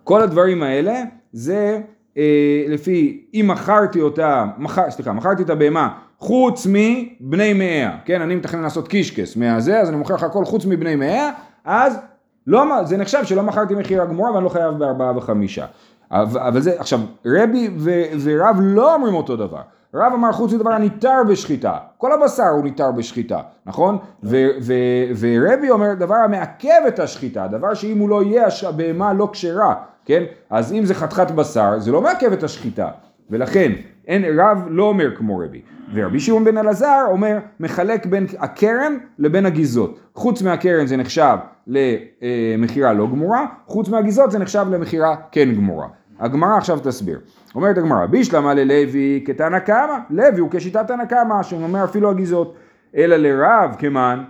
כל 0.04 0.22
הדברים 0.22 0.62
האלה 0.62 1.02
זה 1.32 1.80
אה, 2.16 2.64
לפי 2.68 3.24
אם 3.34 3.44
מכרתי 3.48 4.00
אותה, 4.00 4.46
מכר, 4.58 4.90
סליחה, 4.90 5.12
מכרתי 5.12 5.42
את 5.42 5.50
הבהמה 5.50 5.98
חוץ 6.18 6.66
מבני 6.70 7.52
מאה, 7.52 7.96
כן, 8.04 8.20
אני 8.20 8.34
מתכנן 8.34 8.62
לעשות 8.62 8.88
קישקס 8.88 9.36
מהזה, 9.36 9.80
אז 9.80 9.88
אני 9.88 9.96
מוכר 9.96 10.14
לך 10.14 10.22
הכל 10.22 10.44
חוץ 10.44 10.66
מבני 10.66 10.96
מאה, 10.96 11.30
אז 11.64 11.98
לא, 12.46 12.84
זה 12.84 12.96
נחשב 12.96 13.24
שלא 13.24 13.42
מכרתי 13.42 13.74
מכירה 13.74 14.06
גמורה 14.06 14.32
ואני 14.32 14.44
לא 14.44 14.48
חייב 14.48 14.74
בארבעה 14.74 15.16
וחמישה. 15.16 15.66
אבל, 16.10 16.40
אבל 16.40 16.60
זה, 16.60 16.74
עכשיו, 16.78 17.00
רבי 17.26 17.70
ו, 17.78 18.02
ורב 18.22 18.56
לא 18.60 18.94
אומרים 18.94 19.14
אותו 19.14 19.36
דבר. 19.36 19.60
רב 19.94 20.12
אמר 20.12 20.32
חוץ 20.32 20.52
מדבר 20.52 20.72
הניתר 20.72 21.22
בשחיטה, 21.28 21.78
כל 21.98 22.12
הבשר 22.12 22.48
הוא 22.48 22.64
ניתר 22.64 22.92
בשחיטה, 22.92 23.40
נכון? 23.66 23.98
ו, 24.22 24.36
ו, 24.62 24.72
ורבי 25.18 25.70
אומר 25.70 25.94
דבר 25.94 26.14
המעכב 26.14 26.80
את 26.88 26.98
השחיטה, 26.98 27.46
דבר 27.46 27.74
שאם 27.74 27.98
הוא 27.98 28.08
לא 28.08 28.22
יהיה, 28.22 28.46
הבהמה 28.68 29.12
לא 29.12 29.28
כשרה, 29.32 29.74
כן? 30.04 30.22
אז 30.50 30.72
אם 30.72 30.84
זה 30.84 30.94
חתיכת 30.94 31.30
בשר, 31.30 31.78
זה 31.78 31.92
לא 31.92 32.02
מעכב 32.02 32.32
את 32.32 32.42
השחיטה, 32.42 32.88
ולכן 33.30 33.72
אין, 34.06 34.40
רב 34.40 34.66
לא 34.68 34.82
אומר 34.82 35.16
כמו 35.16 35.38
רבי. 35.38 35.62
ורבי 35.94 36.20
שמעון 36.20 36.44
בן 36.44 36.58
אלעזר 36.58 37.04
אומר, 37.10 37.38
מחלק 37.60 38.06
בין 38.06 38.26
הקרן 38.38 38.96
לבין 39.18 39.46
הגיזות. 39.46 40.00
חוץ 40.14 40.42
מהקרן 40.42 40.86
זה 40.86 40.96
נחשב 40.96 41.36
למכירה 41.66 42.92
לא 42.92 43.06
גמורה, 43.06 43.46
חוץ 43.66 43.88
מהגיזות 43.88 44.30
זה 44.30 44.38
נחשב 44.38 44.66
למכירה 44.70 45.16
כן 45.32 45.54
גמורה. 45.54 45.88
הגמרא 46.18 46.56
עכשיו 46.56 46.78
תסביר. 46.82 47.20
אומרת 47.54 47.78
הגמרא, 47.78 48.06
בישלמה 48.06 48.54
ללוי 48.54 49.22
כתנא 49.26 49.58
קמא, 49.58 49.98
לוי 50.10 50.40
הוא 50.40 50.48
כשיטת 50.52 50.88
תנא 50.88 51.04
קמא, 51.04 51.42
שאומר 51.42 51.84
אפילו 51.84 52.10
הגיזות, 52.10 52.56
אלא 52.96 53.16
לרב 53.16 53.74
כמן, 53.78 54.24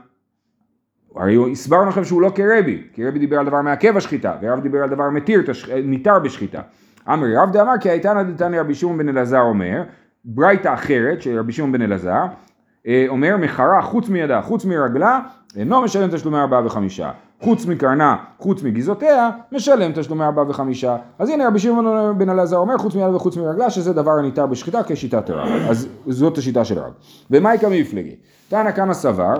הרי 1.16 1.52
הסברנו 1.52 1.88
לכם 1.88 2.04
שהוא 2.04 2.22
לא 2.22 2.32
כרבי, 2.34 2.82
כי 2.92 3.06
רבי 3.06 3.18
דיבר 3.18 3.38
על 3.38 3.46
דבר 3.46 3.62
מעכב 3.62 3.96
השחיטה, 3.96 4.36
ורב 4.42 4.60
דיבר 4.60 4.82
על 4.82 4.90
דבר 4.90 5.10
מתיר, 5.10 5.42
ניתר 5.84 6.18
בשחיטה. 6.18 6.60
אמרי 7.12 7.36
רב 7.36 7.52
דאמר 7.52 7.78
כי 7.80 7.90
הייתנא 7.90 8.22
דתניא 8.22 8.60
רבי 8.60 8.74
שמעון 8.74 8.98
בן 8.98 9.08
אלעזר 9.08 9.40
אומר, 9.40 9.82
ברייתא 10.24 10.74
אחרת 10.74 11.22
של 11.22 11.38
רבי 11.38 11.52
שמעון 11.52 11.72
בן 11.72 11.82
אלעזר, 11.82 12.24
אומר 13.08 13.36
מחרה 13.36 13.82
חוץ 13.82 14.08
מידה, 14.08 14.42
חוץ 14.42 14.64
מרגלה, 14.64 15.20
אינו 15.56 15.82
משלם 15.82 16.10
תשלומי 16.10 16.38
ארבעה 16.38 16.66
וחמישה. 16.66 17.10
חוץ 17.40 17.66
מקרנה, 17.66 18.16
חוץ 18.38 18.62
מגזעותיה, 18.62 19.30
משלם 19.52 19.92
תשלומי 19.92 20.24
ארבעה 20.24 20.44
וחמישה. 20.48 20.96
אז 21.18 21.28
הנה 21.28 21.46
רבי 21.46 21.58
שמעון 21.58 22.18
בן 22.18 22.30
אלעזר 22.30 22.56
אומר 22.56 22.78
חוץ 22.78 22.94
מידה 22.94 23.16
וחוץ 23.16 23.36
מרגלה, 23.36 23.70
שזה 23.70 23.92
דבר 23.92 24.10
הניתר 24.10 24.46
בשחיטה 24.46 24.80
כשיטת 24.86 25.30
רב. 25.30 25.48
אז 25.70 25.88
זאת 26.06 26.38
השיטה 26.38 26.64
של 26.64 26.78
רב. 26.78 26.92
ומאי 27.30 27.56
מפלגי? 27.80 28.16
תנא 28.48 28.70
כמה 28.70 28.94
סבר, 28.94 29.34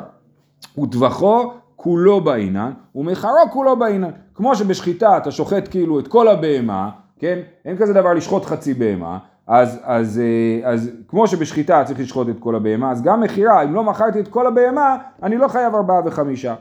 וטווחו 0.79 1.52
כולו 1.76 2.20
בעינן, 2.20 2.70
ומחרו 2.94 3.50
כולו 3.52 3.76
בעינן. 3.76 4.11
כמו 4.35 4.57
שבשחיטה 4.57 5.16
אתה 5.16 5.31
שוחט 5.31 5.68
כאילו 5.70 6.00
את 6.00 6.09
כל 6.09 6.29
הבהמה, 6.29 6.90
כן? 7.18 7.38
אין 7.64 7.76
כזה 7.76 7.92
דבר 7.92 8.14
לשחוט 8.14 8.44
חצי 8.44 8.74
בהמה. 8.74 9.18
אז, 9.46 9.81
אז, 9.83 10.20
אה, 10.20 10.70
אז 10.70 10.90
כמו 11.09 11.26
שבשחיטה 11.26 11.85
צריך 11.85 12.00
לשחוט 12.00 12.29
את 12.29 12.37
כל 12.38 12.55
הבהמה, 12.55 12.90
אז 12.90 13.02
גם 13.02 13.20
מכירה, 13.20 13.62
אם 13.62 13.74
לא 13.74 13.85
מכרתי 13.85 14.20
את 14.20 14.29
כל 14.29 14.46
הבהמה, 14.46 14.96
אני 15.22 15.38
לא 15.38 15.48
חייב 15.48 15.74
ארבעה 15.74 16.00
וחמישה. 16.05 16.55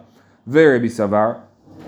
ורבי 0.48 0.90
סבר, 0.90 1.32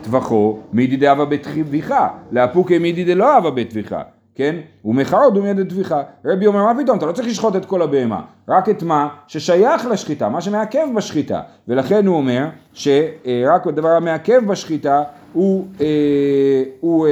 טווחו 0.03 0.60
מידי 0.73 0.97
דאבה 0.97 1.25
בטביחה, 1.25 2.08
לאפוקי 2.32 2.80
מידי 2.80 3.03
דלא 3.03 3.38
אבה 3.38 3.51
בטביחה, 3.51 4.01
כן? 4.36 4.56
ומחרו 4.86 5.30
דומיה 5.30 5.53
דטביחה. 5.53 6.01
רבי 6.25 6.47
אומר, 6.47 6.73
מה 6.73 6.84
פתאום, 6.84 6.97
אתה 6.97 7.06
לא 7.06 7.12
צריך 7.12 7.27
לשחוט 7.27 7.56
את 7.56 7.65
כל 7.65 7.82
הבהמה, 7.82 8.21
רק 8.47 8.69
את 8.69 8.84
מה 8.84 9.08
ששייך 9.27 9.86
לשחיטה, 9.86 10.30
מה 10.30 10.41
שמעכב 10.41 10.88
בשחיטה. 10.95 11.41
ולכן 11.67 12.06
הוא 12.08 12.17
אומר 12.17 12.47
שרק 12.73 13.67
הדבר 13.67 13.89
המעכב 13.89 14.41
בשחיטה 14.47 15.03
הוא, 15.34 15.67
אה, 15.82 16.63
הוא 16.80 17.08
אה, 17.08 17.12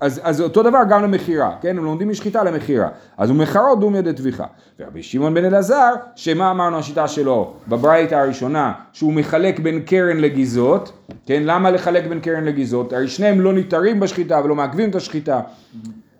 אז, 0.00 0.20
אז 0.22 0.40
אותו 0.40 0.62
דבר 0.62 0.78
גם 0.88 1.02
למכירה, 1.02 1.56
כן? 1.60 1.78
הם 1.78 1.84
לומדים 1.84 2.08
משחיטה 2.08 2.44
למכירה. 2.44 2.88
אז 3.18 3.30
הוא 3.30 3.38
מכרו 3.38 3.76
דומיה 3.76 4.02
דטביחה. 4.02 4.44
ורבי 4.80 5.02
שמעון 5.02 5.34
בן 5.34 5.44
אלעזר, 5.44 5.94
שמה 6.16 6.50
אמרנו 6.50 6.78
השיטה 6.78 7.08
שלו 7.08 7.52
בברייתא 7.68 8.14
הראשונה, 8.14 8.72
שהוא 8.92 9.12
מחלק 9.12 9.60
בין 9.60 9.80
קרן 9.80 10.16
לגיזות, 10.16 10.92
כן? 11.26 11.42
למה 11.44 11.70
לחלק 11.70 12.06
בין 12.06 12.20
קרן 12.20 12.44
לגיזות? 12.44 12.92
הרי 12.92 13.08
שניהם 13.08 13.40
לא 13.40 13.52
ניתרים 13.52 14.00
בשחיטה 14.00 14.40
ולא 14.44 14.54
מעכבים 14.54 14.90
את 14.90 14.94
השחיטה. 14.94 15.40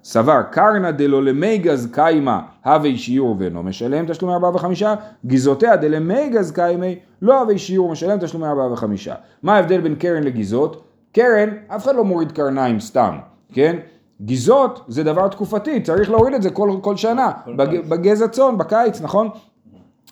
סבר 0.04 0.42
קרנא 0.50 0.90
דלא 0.90 1.22
למי 1.22 1.58
גז 1.58 1.88
קיימא 1.92 2.38
הווי 2.64 2.98
שיעור 2.98 3.36
ואינו 3.38 3.62
משלם 3.62 4.06
תשלומי 4.06 4.34
ארבעה 4.34 4.54
וחמישה, 4.54 4.94
גיזותיה 5.24 5.76
דלמי 5.76 6.28
גז 6.28 6.52
קיימי 6.52 6.98
לא 7.22 7.40
הווי 7.40 7.58
שיעור 7.58 7.92
משלם 7.92 8.18
תשלומי 8.18 8.46
ארבעה 8.46 8.72
וחמישה. 8.72 9.14
מה 9.42 9.56
ההבדל 9.56 9.80
בין 9.80 9.94
קרן 9.94 10.22
לגיזות? 10.22 10.84
קרן, 11.12 11.48
אף 11.68 11.84
אחד 11.84 11.96
לא 11.96 12.04
מוריד 12.04 12.32
קרניים 12.32 12.80
סתם. 12.80 13.18
כן? 13.52 13.76
גיזות 14.20 14.84
זה 14.88 15.04
דבר 15.04 15.28
תקופתי, 15.28 15.80
צריך 15.80 16.10
להוריד 16.10 16.34
את 16.34 16.42
זה 16.42 16.50
כל, 16.50 16.70
כל 16.80 16.96
שנה, 16.96 17.30
בג, 17.56 17.80
בגז 17.88 18.22
הצאן, 18.22 18.58
בקיץ, 18.58 19.00
נכון? 19.00 19.28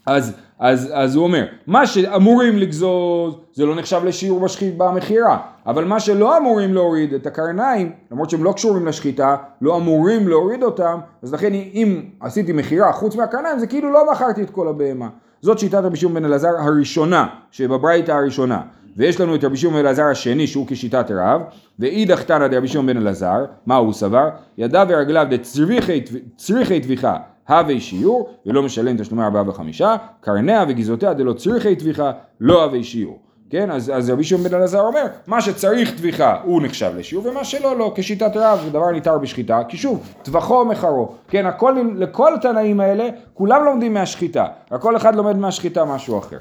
אז, 0.07 0.33
אז, 0.59 0.91
אז 0.93 1.17
הוא 1.17 1.25
אומר, 1.25 1.45
מה 1.67 1.87
שאמורים 1.87 2.57
לגזוז 2.57 3.37
זה 3.53 3.67
לא 3.67 3.75
נחשב 3.75 4.05
לשיעור 4.05 4.41
בשחית 4.41 4.79
במכירה, 4.79 5.39
אבל 5.67 5.85
מה 5.85 6.01
שלא 6.01 6.39
אמורים 6.39 6.75
להוריד 6.75 7.15
את 7.15 7.27
הקרניים, 7.27 7.93
למרות 8.11 8.31
שהם 8.31 8.45
לא 8.45 8.53
קשורים 8.53 8.87
לשחיטה, 8.87 9.37
לא 9.61 9.77
אמורים 9.77 10.29
להוריד 10.29 10.63
אותם, 10.63 10.99
אז 11.23 11.35
לכן 11.35 11.53
אם 11.55 12.03
עשיתי 12.21 12.53
מכירה 12.53 12.93
חוץ 12.93 13.17
מהקרניים 13.17 13.59
זה 13.59 13.67
כאילו 13.67 13.93
לא 13.93 14.13
מכרתי 14.13 14.43
את 14.43 14.51
כל 14.51 14.69
הבהמה. 14.69 15.09
זאת 15.41 15.59
שיטת 15.59 15.79
רבי 15.79 15.97
שמעון 15.97 16.15
בן 16.15 16.25
אלעזר 16.25 16.57
הראשונה, 16.59 17.27
שבברייתא 17.51 18.13
הראשונה. 18.13 18.61
ויש 18.99 19.21
לנו 19.21 19.35
את 19.35 19.45
רבי 19.45 19.57
שמעון 19.57 19.75
בן 19.75 19.81
אלעזר 19.81 20.05
השני 20.05 20.47
שהוא 20.47 20.67
כשיטת 20.69 21.11
רב, 21.11 21.43
ואידך 21.79 22.23
תנא 22.23 22.47
דרבי 22.47 22.69
שמעון 22.69 22.87
בן 22.87 22.97
אלעזר, 22.97 23.45
מה 23.67 23.77
הוא 23.77 23.93
סבר? 23.93 24.29
ידיו 24.59 24.87
ורגליו 24.91 25.27
דצריכי 25.31 26.81
טביחה 26.81 27.17
הווי 27.49 27.81
שיעור, 27.81 28.31
ולא 28.47 28.63
משלם 28.63 28.97
תשלומי 28.97 29.25
ארבעה 29.25 29.49
וחמישה, 29.49 29.97
קרניה 30.21 30.65
וגזעותיה 30.69 31.15
דלא 31.15 31.33
צריכי 31.33 31.77
טביחה, 31.77 32.13
לא 32.41 32.65
הווי 32.65 32.85
שיעור. 32.85 33.19
כן, 33.51 33.71
אז, 33.71 33.93
אז 33.95 34.11
רבי 34.11 34.25
שמעון 34.25 34.49
בן 34.49 34.55
אלעזר 34.55 34.81
אומר, 34.81 35.07
מה 35.27 35.41
שצריך 35.41 35.97
טביחה 35.97 36.37
הוא 36.45 36.63
נחשב 36.63 36.93
לשיעור, 36.97 37.27
ומה 37.27 37.45
שלא 37.45 37.79
לא, 37.79 37.93
כשיטת 37.97 38.37
רב 38.37 38.61
זה 38.65 38.71
דבר 38.71 38.91
ניתר 38.91 39.19
בשחיטה, 39.19 39.61
כי 39.69 39.77
שוב, 39.77 40.15
טבחו 40.23 40.65
מחרו, 40.65 41.13
כן, 41.29 41.47
הכל, 41.47 41.75
לכל 41.97 42.35
התנאים 42.35 42.81
האלה, 42.81 43.09
כולם 43.35 43.65
לומדים 43.65 43.95
מהשחיטה, 43.95 44.47
רק 44.73 44.81
כל 44.81 44.97
אחד 44.97 45.15
לומד 45.15 45.37
מהשחיטה 45.37 45.85
משהו 45.85 46.19
אחר. 46.19 46.39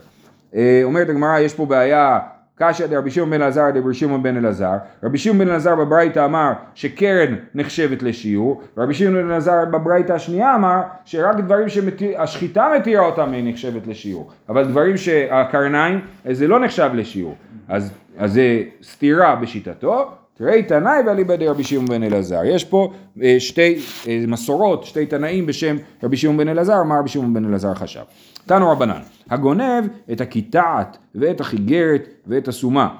אה, 0.55 0.81
אומרת 0.83 1.09
הגמרא, 1.09 1.39
יש 1.39 1.53
פה 1.53 1.65
בעיה 1.65 2.19
קשיא 2.59 2.87
דרבי 2.87 3.11
שמעון 3.11 3.29
בן 3.29 3.41
אלעזר 3.41 3.69
דרבי 3.71 3.93
שמעון 3.93 4.23
בן 4.23 4.37
אלעזר, 4.37 4.77
רבי 5.03 5.17
שמעון 5.17 5.37
בן 5.37 5.47
אלעזר 5.47 5.75
בברייתא 5.75 6.25
אמר 6.25 6.53
שקרן 6.75 7.35
נחשבת 7.55 8.03
לשיעור, 8.03 8.61
רבי 8.77 8.93
שמעון 8.93 9.15
בן 9.15 9.31
אלעזר 9.31 9.65
בברייתא 9.65 10.13
השנייה 10.13 10.55
אמר 10.55 10.81
שרק 11.05 11.35
דברים 11.35 11.67
שהשחיטה 11.69 12.67
מתירה 12.75 13.05
אותם 13.05 13.31
היא 13.31 13.53
נחשבת 13.53 13.87
לשיעור, 13.87 14.31
אבל 14.49 14.65
דברים 14.65 14.97
שהקרניים 14.97 15.99
זה 16.31 16.47
לא 16.47 16.59
נחשב 16.59 16.89
לשיעור, 16.93 17.35
אז, 17.67 17.91
אז 18.17 18.33
זה 18.33 18.63
סתירה 18.83 19.35
בשיטתו, 19.35 20.11
תראי 20.37 20.63
תנאי 20.63 21.01
ואליבא 21.07 21.35
דרבי 21.35 21.63
שמעון 21.63 21.85
בן 21.85 22.03
אלעזר. 22.03 22.45
יש 22.45 22.63
פה 22.63 22.93
אה, 23.23 23.35
שתי 23.39 23.79
אה, 24.07 24.23
מסורות, 24.27 24.83
שתי 24.83 25.05
תנאים 25.05 25.45
בשם 25.45 25.75
רבי 26.03 26.17
שמעון 26.17 26.37
בן 26.37 26.47
אלעזר, 26.47 26.83
מה 26.83 26.99
רבי 26.99 27.09
שמעון 27.09 27.33
בן 27.33 27.45
אלעזר 27.45 27.73
חשב. 27.73 28.01
תנו 28.45 28.71
רבנן, 28.71 28.99
הגונב 29.29 29.87
את 30.11 30.21
הקיטעת 30.21 30.97
ואת 31.15 31.41
החיגרת 31.41 32.09
ואת 32.27 32.47
הסומה, 32.47 32.95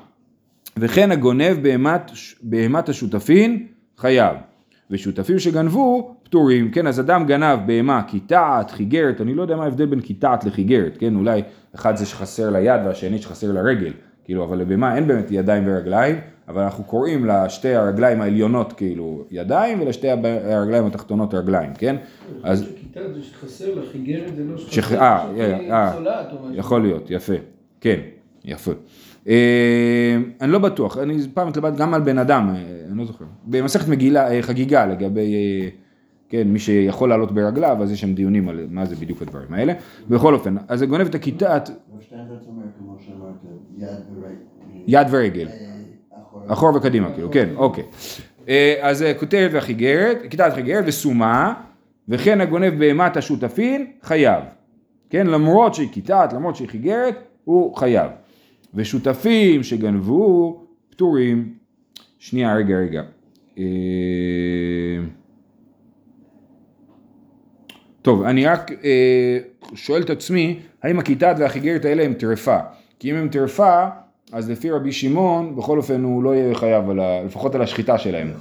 וכן 0.77 1.11
הגונב 1.11 1.53
בהמת, 1.61 2.11
בהמת 2.41 2.89
השותפין 2.89 3.67
חייב, 3.97 4.37
ושותפים 4.91 5.39
שגנבו 5.39 6.15
פטורים, 6.23 6.71
כן, 6.71 6.87
אז 6.87 6.99
אדם 6.99 7.25
גנב 7.25 7.59
בהמה 7.65 8.03
קיטעת, 8.03 8.71
חיגרת, 8.71 9.21
אני 9.21 9.33
לא 9.33 9.41
יודע 9.41 9.55
מה 9.55 9.63
ההבדל 9.63 9.85
בין 9.85 10.01
קיטעת 10.01 10.43
לחיגרת, 10.43 10.97
כן, 10.99 11.15
אולי 11.15 11.41
אחד 11.75 11.95
זה 11.95 12.05
שחסר 12.05 12.49
ליד 12.49 12.81
והשני 12.85 13.17
שחסר 13.17 13.51
לרגל, 13.51 13.93
כאילו, 14.25 14.43
אבל 14.43 14.57
לבהמה 14.57 14.95
אין 14.95 15.07
באמת 15.07 15.31
ידיים 15.31 15.63
ורגליים, 15.67 16.15
אבל 16.47 16.61
אנחנו 16.61 16.83
קוראים 16.83 17.25
לשתי 17.25 17.75
הרגליים 17.75 18.21
העליונות 18.21 18.73
כאילו 18.73 19.23
ידיים 19.31 19.81
ולשתי 19.81 20.07
הרגליים 20.43 20.85
התחתונות 20.85 21.33
רגליים, 21.33 21.73
כן? 21.77 21.95
אז 22.43 22.65
זה 23.13 23.23
שחסר 23.23 23.75
לך, 23.75 23.95
איגרת 23.95 24.35
זה 24.35 24.43
לא 24.43 24.57
שח- 24.57 24.71
שחסר, 24.71 25.01
אה, 25.01 25.25
שהיא 25.37 25.71
אה, 25.71 25.93
צולעת 25.93 26.27
או 26.33 26.37
משהו. 26.39 26.55
יכול 26.59 26.81
להיות, 26.81 27.11
יפה, 27.11 27.33
כן, 27.81 27.99
יפה. 28.45 28.71
אה, 29.27 30.17
אני 30.41 30.51
לא 30.51 30.59
בטוח, 30.59 30.97
אני 30.97 31.17
פעם 31.33 31.47
התלבט 31.47 31.75
גם 31.77 31.93
על 31.93 32.01
בן 32.01 32.17
אדם, 32.17 32.49
אה, 32.49 32.55
אני 32.89 32.97
לא 32.97 33.05
זוכר. 33.05 33.25
במסכת 33.45 33.87
מגילה, 33.87 34.31
אה, 34.31 34.41
חגיגה 34.41 34.85
לגבי, 34.85 35.33
אה, 35.35 35.69
כן, 36.29 36.47
מי 36.47 36.59
שיכול 36.59 37.09
לעלות 37.09 37.31
ברגליו, 37.31 37.77
אז 37.83 37.91
יש 37.91 38.01
שם 38.01 38.13
דיונים 38.13 38.49
על 38.49 38.67
מה 38.69 38.85
זה 38.85 38.95
בדיוק 38.95 39.21
הדברים 39.21 39.53
האלה. 39.53 39.73
בכל 40.09 40.33
אופן, 40.33 40.55
אז 40.67 40.79
זה 40.79 40.85
גונב 40.85 41.05
את 41.07 41.15
שאמרת, 42.99 43.35
יד 44.87 45.07
ורגל. 45.11 45.47
אחורה. 46.47 46.77
וקדימה, 46.77 47.11
כאילו, 47.13 47.31
כן, 47.31 47.49
אוקיי. 47.55 47.83
אה, 48.49 48.75
אז 48.81 49.03
אה, 49.03 49.13
כותרת 49.13 49.51
והחיגרת, 49.53 50.17
כיתת 50.29 50.51
חיגרת 50.55 50.83
וסומה, 50.87 51.53
וכן 52.09 52.41
הגונב 52.41 52.79
בהמת 52.79 53.17
השותפין, 53.17 53.91
חייב. 54.03 54.43
כן, 55.09 55.27
למרות 55.27 55.73
שהיא 55.75 55.89
כיתת, 55.91 56.29
למרות 56.33 56.55
שהיא 56.55 56.69
חיגרת, 56.69 57.15
הוא 57.43 57.75
חייב. 57.75 58.11
ושותפים 58.73 59.63
שגנבו, 59.63 60.63
פטורים. 60.89 61.53
שנייה, 62.19 62.55
רגע, 62.55 62.75
רגע. 62.75 63.01
אה, 63.57 63.63
טוב, 68.01 68.23
אני 68.23 68.45
רק 68.45 68.71
שואל 69.73 70.01
את 70.01 70.09
עצמי, 70.09 70.59
האם 70.83 70.99
הכיתת 70.99 71.35
והחיגרת 71.39 71.85
האלה 71.85 72.03
הם 72.03 72.13
טרפה? 72.13 72.57
כי 72.99 73.11
אם 73.11 73.15
הם 73.15 73.29
טרפה, 73.29 73.87
אז 74.33 74.49
לפי 74.49 74.71
רבי 74.71 74.91
שמעון, 74.91 75.55
בכל 75.55 75.77
אופן 75.77 76.03
הוא 76.03 76.23
לא 76.23 76.35
יהיה 76.35 76.55
חייב, 76.55 76.89
על 76.89 76.99
ה, 76.99 77.23
לפחות 77.25 77.55
על 77.55 77.61
השחיטה 77.61 77.97
שלהם. 77.97 78.31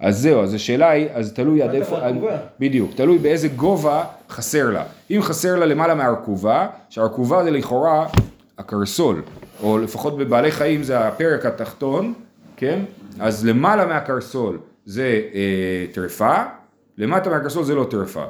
אז 0.00 0.18
זהו, 0.18 0.42
אז 0.42 0.54
השאלה 0.54 0.90
היא, 0.90 1.06
אז 1.14 1.32
תלוי 1.32 1.62
עד 1.62 1.74
איפה. 1.74 1.96
בדיוק, 2.60 2.90
תלוי 2.94 3.18
באיזה 3.18 3.48
גובה 3.48 4.04
חסר 4.30 4.70
לה. 4.70 4.84
אם 5.10 5.18
חסר 5.22 5.56
לה 5.56 5.66
למעלה 5.66 5.94
מהרכובה, 5.94 6.66
שהרכובה 6.88 7.44
זה 7.44 7.50
לכאורה 7.50 8.06
הקרסול, 8.58 9.22
או 9.62 9.78
לפחות 9.78 10.18
בבעלי 10.18 10.50
חיים 10.50 10.82
זה 10.82 10.98
הפרק 10.98 11.46
התחתון, 11.46 12.14
כן? 12.56 12.80
אז 13.20 13.46
למעלה 13.46 13.86
מהקרסול 13.86 14.58
זה 14.84 15.20
אה, 15.34 15.86
טרפה, 15.92 16.34
למטה 16.98 17.30
מהקרסול 17.30 17.64
זה 17.64 17.74
לא 17.74 17.86
טרפה. 17.90 18.24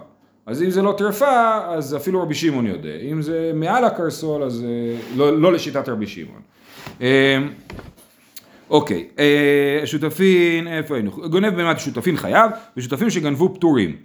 אז 0.46 0.62
אם 0.62 0.70
זה 0.70 0.82
לא 0.82 0.94
טרפה, 0.98 1.58
אז 1.68 1.96
אפילו 1.96 2.22
רבי 2.22 2.34
שמעון 2.34 2.66
יודע. 2.66 2.96
אם 3.12 3.22
זה 3.22 3.52
מעל 3.54 3.84
הקרסול, 3.84 4.42
אז 4.42 4.64
אה, 4.64 4.96
לא, 5.16 5.40
לא 5.40 5.52
לשיטת 5.52 5.88
רבי 5.88 6.06
שמעון. 6.06 6.40
אה, 7.00 7.38
אוקיי, 8.70 9.08
אה, 9.18 9.80
שותפין, 9.84 10.68
איפה 10.68 10.94
היינו? 10.94 11.10
גונב 11.10 11.56
בהמת 11.56 11.80
שותפין 11.80 12.16
חייב, 12.16 12.50
ושותפים 12.76 13.10
שגנבו 13.10 13.54
פטורים. 13.54 13.96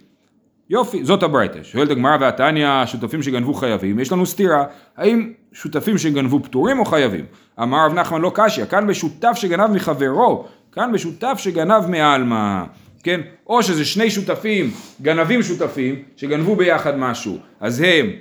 יופי, 0.69 1.05
זאת 1.05 1.23
הברייתא. 1.23 1.63
שואלת 1.63 1.91
הגמרא 1.91 2.17
והתניא, 2.19 2.85
שותפים 2.85 3.23
שגנבו 3.23 3.53
חייבים, 3.53 3.99
יש 3.99 4.11
לנו 4.11 4.25
סתירה, 4.25 4.65
האם 4.97 5.33
שותפים 5.53 5.97
שגנבו 5.97 6.43
פטורים 6.43 6.79
או 6.79 6.85
חייבים? 6.85 7.25
אמר 7.61 7.85
רב 7.85 7.93
נחמן 7.93 8.21
לא 8.21 8.31
קשיא, 8.35 8.65
כאן 8.65 8.87
בשותף 8.87 9.31
שגנב 9.35 9.71
מחברו, 9.71 10.45
כאן 10.71 10.91
בשותף 10.91 11.35
שגנב 11.37 11.87
מעלמא, 11.87 12.63
כן? 13.01 13.21
או 13.47 13.63
שזה 13.63 13.85
שני 13.85 14.09
שותפים, 14.09 14.71
גנבים 15.01 15.43
שותפים, 15.43 15.95
שגנבו 16.15 16.55
ביחד 16.55 16.97
משהו, 16.97 17.37
אז 17.59 17.79
הם 17.79 18.11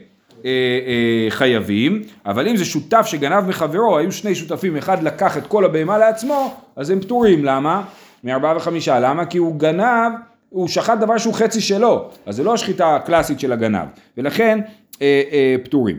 אה, 0.45 0.51
אה, 0.51 1.31
חייבים, 1.31 2.03
אבל 2.27 2.49
אם 2.49 2.57
זה 2.57 2.64
שותף 2.64 3.07
שגנב 3.07 3.49
מחברו, 3.49 3.99
היו 3.99 4.12
שני 4.12 4.35
שותפים, 4.35 4.77
אחד 4.77 5.03
לקח 5.03 5.37
את 5.37 5.47
כל 5.47 5.64
הבהמה 5.64 5.99
לעצמו, 5.99 6.57
אז 6.77 6.90
הם 6.90 7.01
פטורים, 7.01 7.45
למה? 7.45 7.83
מארבעה 8.25 8.57
וחמישה, 8.57 9.01
למה? 9.01 9.27
כי 9.27 9.38
הוא 9.38 9.57
גנב, 9.57 10.12
הוא 10.49 10.69
שחט 10.69 10.99
דבר 10.99 11.19
שהוא 11.19 11.35
חצי 11.35 11.61
שלו, 11.61 12.09
אז 12.27 12.37
זה 12.37 12.45
לא 12.45 12.55
השחיטה 12.55 12.97
הקלאסית 12.97 13.40
של 13.40 13.53
הגנב, 13.53 13.87
ולכן 14.19 14.61
אה, 15.03 15.23
אה, 15.33 15.57
פטורים. 15.64 15.99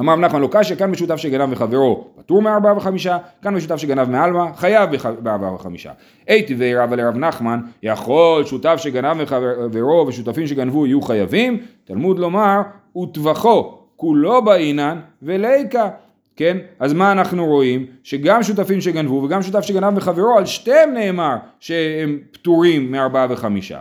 אמר 0.00 0.12
רב 0.12 0.20
נחמן 0.20 0.40
לא 0.40 0.48
קשיא, 0.50 0.76
כאן 0.76 0.90
משותף 0.90 1.16
שגנב 1.16 1.44
מחברו 1.44 2.04
פטור 2.16 2.42
מארבעה 2.42 2.76
וחמישה, 2.76 3.18
כאן 3.42 3.54
משותף 3.54 3.76
שגנב 3.76 4.10
מעלמא 4.10 4.44
חייב 4.56 4.90
בארבעה 5.18 5.54
וחמישה. 5.54 5.92
הייתי 6.26 6.74
רבא 6.74 6.96
לרב 6.96 7.16
נחמן, 7.16 7.60
יכול 7.82 8.44
שותף 8.44 8.74
שגנב 8.76 9.22
מחברו 9.22 10.04
ושותפים 10.08 10.46
שגנבו 10.46 10.86
יהיו 10.86 11.02
חייבים, 11.02 11.58
תלמוד 11.84 12.18
לומר, 12.18 12.60
וטבחו 13.02 13.78
כולו 13.96 14.44
באינן 14.44 15.00
וליקה. 15.22 15.88
כן? 16.36 16.56
אז 16.80 16.92
מה 16.92 17.12
אנחנו 17.12 17.46
רואים? 17.46 17.86
שגם 18.02 18.42
שותפים 18.42 18.80
שגנבו 18.80 19.14
וגם 19.14 19.42
שותף 19.42 19.60
שגנב 19.60 19.90
מחברו, 19.90 20.38
על 20.38 20.46
שתיהם 20.46 20.94
נאמר 20.94 21.36
שהם 21.60 22.18
פטורים 22.32 22.90
מארבעה 22.90 23.26
וחמישה. 23.30 23.78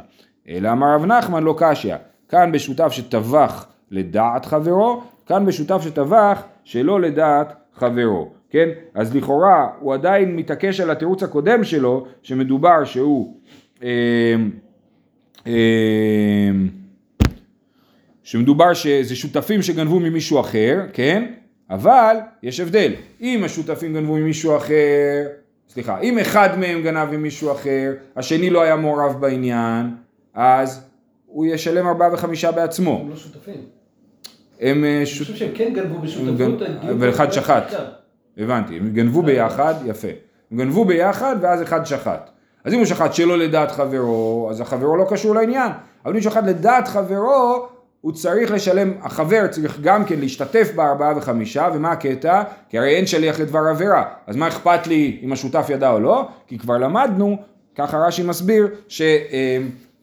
אלא 0.50 0.72
אמר 0.72 0.96
רב 0.96 1.06
נחמן 1.06 1.44
לא 1.44 1.56
קשיא, 1.58 1.96
כאן 2.30 2.52
בשותף 2.52 2.92
שטבח 2.92 3.66
לדעת 3.92 4.46
חברו, 4.46 5.04
כאן 5.28 5.46
בשותף 5.46 5.82
שטבח 5.82 6.42
שלא 6.64 7.02
לדעת 7.02 7.54
חברו, 7.74 8.32
כן? 8.50 8.70
אז 8.94 9.16
לכאורה 9.16 9.68
הוא 9.80 9.94
עדיין 9.94 10.36
מתעקש 10.36 10.80
על 10.80 10.92
התירוץ 10.92 11.24
הקודם 11.24 11.64
שלו, 11.64 12.08
שמדובר 12.22 12.84
שהוא 12.84 13.38
אה, 13.84 14.36
אה, 15.48 16.52
שמדובר 18.24 18.74
שזה 18.74 19.16
שותפים 19.16 19.62
שגנבו 19.62 20.00
ממישהו 20.00 20.40
אחר, 20.40 20.82
כן? 20.94 21.34
אבל 21.70 22.18
יש 22.44 22.60
הבדל, 22.60 22.94
אם 23.22 23.42
השותפים 23.46 23.94
גנבו 23.94 24.16
ממישהו 24.16 24.58
אחר, 24.58 25.24
סליחה, 25.70 26.00
אם 26.00 26.20
אחד 26.20 26.60
מהם 26.60 26.82
גנב 26.84 27.12
ממישהו 27.12 27.52
אחר, 27.52 27.94
השני 28.16 28.50
לא 28.50 28.62
היה 28.62 28.76
מעורב 28.76 29.22
בעניין, 29.22 29.86
אז 30.34 30.86
הוא 31.26 31.46
ישלם 31.46 31.88
ארבעה 31.88 32.14
וחמישה 32.14 32.52
בעצמו. 32.52 33.00
הם 33.02 33.10
לא 33.10 33.16
שותפים. 33.16 33.83
הם 34.64 34.84
אה, 34.84 34.98
אני. 34.98 35.06
חושב 35.06 35.36
שהם 35.36 35.52
כן 35.56 35.74
גנבו 35.74 36.00
בשותפות. 36.00 36.62
הדיון 36.62 36.98
ואחד 37.00 37.26
הוא 37.26 37.34
שחט. 37.34 37.64
שחטה. 37.70 37.84
הבנתי, 38.38 38.78
הם 38.78 38.90
גנבו 38.90 39.24
ביחד, 39.24 39.74
יפה. 39.86 40.08
הם 40.52 40.58
גנבו 40.58 40.86
ביחד 40.86 41.36
ואז 41.42 41.62
אחד 41.62 41.86
שחט. 41.86 42.30
אז 42.64 42.74
אם 42.74 42.78
הוא 42.78 42.86
שחט 42.86 43.14
שלא 43.14 43.38
לדעת 43.38 43.72
חברו, 43.72 44.48
אז 44.52 44.62
החברו 44.62 44.98
לא 44.98 45.06
קשור 45.10 45.36
לעניין. 45.36 45.72
אבל 46.06 46.12
אם 46.12 46.18
הוא 46.18 46.24
שחט 46.24 46.44
לדעת 46.44 46.88
חברו, 46.88 47.68
הוא 48.02 48.12
צריך 48.12 48.52
לשלם, 48.52 48.94
החבר 49.02 49.48
צריך 49.48 49.80
גם 49.82 50.06
כן 50.06 50.20
להשתתף 50.20 50.72
בארבעה 50.76 51.18
וחמישה, 51.18 51.70
ומה 51.74 51.92
הקטע? 51.92 52.44
כי 52.70 52.78
הרי 52.78 52.96
אין 52.96 53.08
שליח 53.08 53.40
לדבר 53.40 53.60
עבירה. 53.70 54.04
אז 54.28 54.36
מה 54.36 54.48
אכפת 54.48 54.88
לי 54.88 55.20
אם 55.24 55.34
השותף 55.34 55.66
ידע 55.70 55.92
או 55.92 56.00
לא? 56.00 56.28
כי 56.48 56.58
כבר 56.60 56.78
למדנו, 56.78 57.38
ככה 57.76 57.98
רש"י 57.98 58.24
מסביר, 58.24 58.68
ש... 58.88 59.02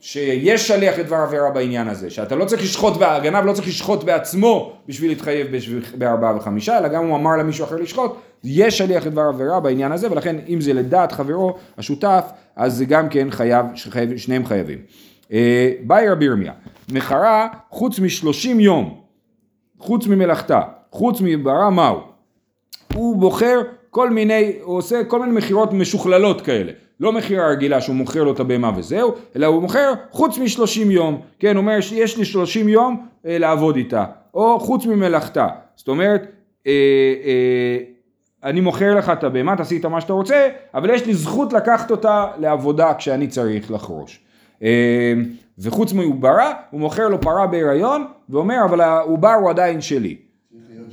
שיש 0.01 0.69
שליח 0.69 0.99
לדבר 0.99 1.17
עבירה 1.17 1.51
בעניין 1.51 1.89
הזה, 1.89 2.11
שאתה 2.11 2.37
לא 2.37 2.45
צריך 2.45 2.63
לשחוט, 2.63 2.95
הגנב 3.01 3.45
לא 3.45 3.53
צריך 3.53 3.69
לשחוט 3.69 4.05
בעצמו 4.05 4.73
בשביל 4.89 5.11
להתחייב 5.11 5.47
בארבעה 5.99 6.37
וחמישה, 6.37 6.79
אלא 6.79 6.89
גם 6.89 7.07
הוא 7.07 7.17
אמר 7.17 7.37
למישהו 7.37 7.65
אחר 7.65 7.77
לשחוט, 7.77 8.17
יש 8.45 8.79
שליח 8.79 9.07
לדבר 9.07 9.23
עבירה 9.23 9.61
בעניין 9.61 9.93
הזה, 9.93 10.13
ולכן 10.13 10.37
אם 10.49 10.61
זה 10.61 10.73
לדעת 10.73 11.13
חברו 11.13 11.57
השותף, 11.79 12.31
אז 12.57 12.77
זה 12.77 12.85
גם 12.85 13.09
כן 13.09 13.31
חייב, 13.31 13.67
שחייב, 13.75 14.17
שניהם 14.17 14.47
חייבים. 14.47 14.79
אה, 15.33 15.73
באי 15.83 16.09
רבי 16.09 16.25
ירמיה, 16.25 16.53
מחרה 16.93 17.49
חוץ 17.71 17.99
משלושים 17.99 18.61
יום, 18.61 19.01
חוץ 19.79 20.07
ממלאכתה, 20.07 20.61
חוץ 20.91 21.21
מברה 21.21 21.71
מהו? 21.71 22.01
הוא 22.95 23.17
בוחר 23.17 23.61
כל 23.91 24.11
מיני, 24.11 24.53
הוא 24.63 24.77
עושה 24.77 25.05
כל 25.05 25.21
מיני 25.21 25.33
מכירות 25.33 25.73
משוכללות 25.73 26.41
כאלה. 26.41 26.73
לא 27.01 27.13
מכירה 27.13 27.49
רגילה 27.49 27.81
שהוא 27.81 27.97
מוכר 27.97 28.25
לו 28.25 28.33
את 28.33 28.41
הבהמה 28.41 28.71
וזהו, 28.77 29.15
אלא 29.37 29.47
הוא 29.47 29.63
מוכר 29.63 29.93
חוץ 30.11 30.39
משלושים 30.39 30.91
יום. 30.91 31.21
כן, 31.39 31.57
הוא 31.57 31.61
אומר 31.61 31.81
שיש 31.81 32.19
לי 32.19 32.25
שלושים 32.25 32.69
יום 32.69 33.07
אה, 33.27 33.39
לעבוד 33.39 33.77
איתה. 33.77 34.05
או 34.35 34.61
חוץ 34.61 34.87
ממלאכתה. 34.87 35.49
זאת 35.77 35.89
אומרת, 35.89 36.27
אה, 36.67 36.73
אה, 37.25 37.79
אני 38.45 38.61
מוכר 38.61 38.95
לך 38.95 39.11
את 39.11 39.25
הבהמה, 39.25 39.57
תעשי 39.57 39.75
איתה 39.75 39.89
מה 39.89 40.01
שאתה 40.01 40.13
רוצה, 40.13 40.49
אבל 40.75 40.91
יש 40.91 41.07
לי 41.07 41.15
זכות 41.15 41.53
לקחת 41.53 41.91
אותה 41.91 42.27
לעבודה 42.39 42.95
כשאני 42.95 43.27
צריך 43.29 43.71
לחרוש. 43.71 44.21
אה, 44.63 45.13
וחוץ 45.59 45.93
מעוברה, 45.93 46.53
הוא 46.71 46.81
מוכר 46.81 47.09
לו 47.09 47.21
פרה 47.21 47.47
בהיריון, 47.47 48.07
ואומר, 48.29 48.65
אבל 48.65 48.81
העובר 48.81 49.35
הוא 49.41 49.51
עדיין 49.51 49.81
שלי. 49.81 50.17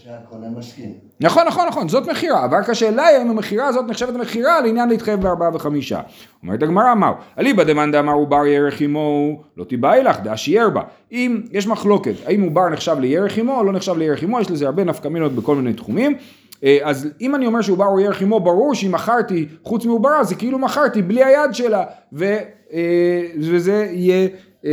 שהקונה 0.07 0.47
מסכים. 0.49 0.93
נכון, 1.19 1.47
נכון, 1.47 1.67
נכון, 1.67 1.89
זאת 1.89 2.09
מכירה, 2.09 2.45
אבל 2.45 2.57
רק 2.57 2.69
השאלה 2.69 3.05
היא 3.05 3.17
האם 3.17 3.29
המכירה 3.29 3.67
הזאת 3.67 3.85
נחשבת 3.87 4.13
מכירה 4.13 4.61
לעניין 4.61 4.89
להתחייב 4.89 5.21
בארבעה 5.21 5.55
וחמישה. 5.55 6.01
אומרת 6.43 6.63
הגמרא 6.63 6.93
מהו, 6.93 7.13
אליבא 7.39 7.63
דמאן 7.63 7.91
דאמר 7.91 8.13
עובר 8.13 8.45
ירך 8.45 8.81
עמו, 8.81 9.41
לא 9.57 9.63
תיבאי 9.63 10.03
לך, 10.03 10.19
דאשייר 10.19 10.69
בה. 10.69 10.81
אם 11.11 11.41
יש 11.51 11.67
מחלוקת, 11.67 12.13
האם 12.25 12.41
עובר 12.41 12.69
נחשב 12.69 12.95
לירך 12.99 13.37
עמו 13.37 13.57
או 13.57 13.63
לא 13.63 13.71
נחשב 13.71 13.97
לירך 13.97 14.23
עמו, 14.23 14.39
יש 14.39 14.51
לזה 14.51 14.65
הרבה 14.65 14.83
נפקמינות 14.83 15.31
בכל 15.31 15.55
מיני 15.55 15.73
תחומים. 15.73 16.17
אה, 16.63 16.77
אז 16.83 17.09
אם 17.21 17.35
אני 17.35 17.47
אומר 17.47 17.61
שעובר 17.61 17.85
הוא 17.85 17.99
ירך 17.99 18.21
עמו, 18.21 18.39
ברור 18.39 18.75
שאם 18.75 18.91
מכרתי 18.91 19.47
חוץ 19.63 19.85
מעוברה, 19.85 20.23
זה 20.23 20.35
כאילו 20.35 20.59
מכרתי 20.59 21.01
בלי 21.01 21.23
היד 21.23 21.53
שלה, 21.53 21.83
ו, 22.13 22.37
אה, 22.73 23.21
וזה 23.39 23.89
יהיה... 23.91 24.27
אה, 24.65 24.71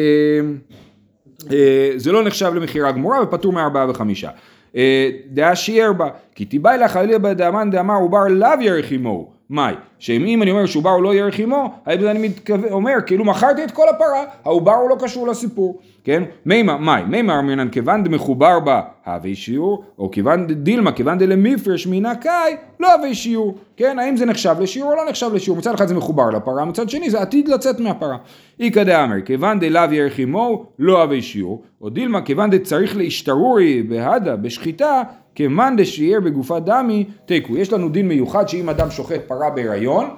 זה 1.96 2.12
לא 2.12 2.24
נחשב 2.24 2.54
למכירה 2.54 2.92
גמורה 2.92 3.22
ופטור 3.22 3.52
מארבעה 3.52 3.90
וחמישה. 3.90 4.30
אה, 4.76 5.10
דעה 5.26 5.56
שיער 5.56 5.92
בה, 5.92 6.08
כי 6.34 6.44
תיבאי 6.44 6.78
לך 6.78 6.96
אליבא 6.96 7.32
דאמן 7.32 7.70
דאמר 7.70 7.96
עובר 7.96 8.28
לאו 8.28 8.60
ירך 8.60 8.90
עמו. 8.90 9.34
מאי, 9.50 9.74
שאם 9.98 10.42
אני 10.42 10.50
אומר 10.50 10.66
שעובר 10.66 10.90
הוא 10.90 11.02
לא 11.02 11.14
ירך 11.14 11.38
עמו, 11.38 11.72
אני 11.86 12.28
מתכוון, 12.28 12.72
אומר 12.72 12.94
כאילו 13.06 13.24
מכרתי 13.24 13.64
את 13.64 13.70
כל 13.70 13.88
הפרה, 13.88 14.24
העובר 14.44 14.74
הוא 14.74 14.90
לא 14.90 14.96
קשור 15.00 15.28
לסיפור, 15.28 15.80
כן? 16.04 16.22
מימה, 16.46 16.78
מאי, 16.78 17.02
מימה 17.04 17.38
אמרינן 17.38 17.68
כיוון 17.68 18.04
דמחובר 18.04 18.60
בה 18.60 18.80
הווי 19.06 19.34
שיעור, 19.34 19.84
או 19.98 20.10
כיוון 20.10 20.46
דילמה, 20.46 20.92
כיוון 20.92 21.18
דלמיפרש 21.18 21.86
מן 21.86 22.06
הקאי, 22.06 22.56
לא 22.80 22.94
הווי 22.94 23.14
שיעור, 23.14 23.54
כן? 23.76 23.98
האם 23.98 24.16
זה 24.16 24.26
נחשב 24.26 24.56
לשיעור 24.60 24.90
או 24.92 24.96
לא 24.96 25.02
נחשב 25.08 25.30
לשיעור? 25.34 25.58
מצד 25.58 25.74
אחד 25.74 25.88
זה 25.88 25.94
מחובר 25.94 26.30
לפרה, 26.30 26.64
מצד 26.64 26.90
שני 26.90 27.10
זה 27.10 27.20
עתיד 27.20 27.48
לצאת 27.48 27.80
מהפרה. 27.80 28.16
איכא 28.60 28.84
דאמר, 28.84 29.20
כיוון 29.24 29.60
דלאו 29.60 29.92
ירך 29.92 30.18
עמו, 30.18 30.66
לא 30.78 31.02
הווי 31.02 31.22
שיעור, 31.22 31.62
או 31.80 31.90
דילמה, 31.90 32.22
כיוון 32.22 32.50
דצריך 32.50 32.96
להשתרורי 32.96 33.82
בהדה, 33.82 34.36
בשחיטה, 34.36 35.02
כמאן 35.34 35.74
דשיער 35.76 36.20
בגופת 36.20 36.62
דמי, 36.62 37.04
תיקו. 37.26 37.56
יש 37.56 37.72
לנו 37.72 37.88
דין 37.88 38.08
מיוחד 38.08 38.48
שאם 38.48 38.68
אדם 38.68 38.90
שוחט 38.90 39.20
פרה 39.26 39.50
בהיריון, 39.50 40.10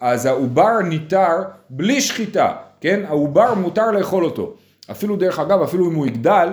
אז 0.00 0.26
העובר 0.26 0.78
ניתר 0.84 1.42
בלי 1.70 2.00
שחיטה, 2.00 2.52
כן? 2.80 3.00
העובר 3.08 3.54
מותר 3.54 3.90
לאכול 3.90 4.24
אותו. 4.24 4.54
אפילו 4.90 5.16
דרך 5.16 5.38
אגב, 5.38 5.62
אפילו 5.62 5.90
אם 5.90 5.94
הוא 5.94 6.06
יגדל, 6.06 6.48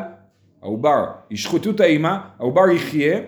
העובר, 0.62 1.06
ישחטו 1.32 1.70
את 1.70 1.80
האימא, 1.80 2.18
העובר 2.40 2.70
יחיה, 2.70 3.20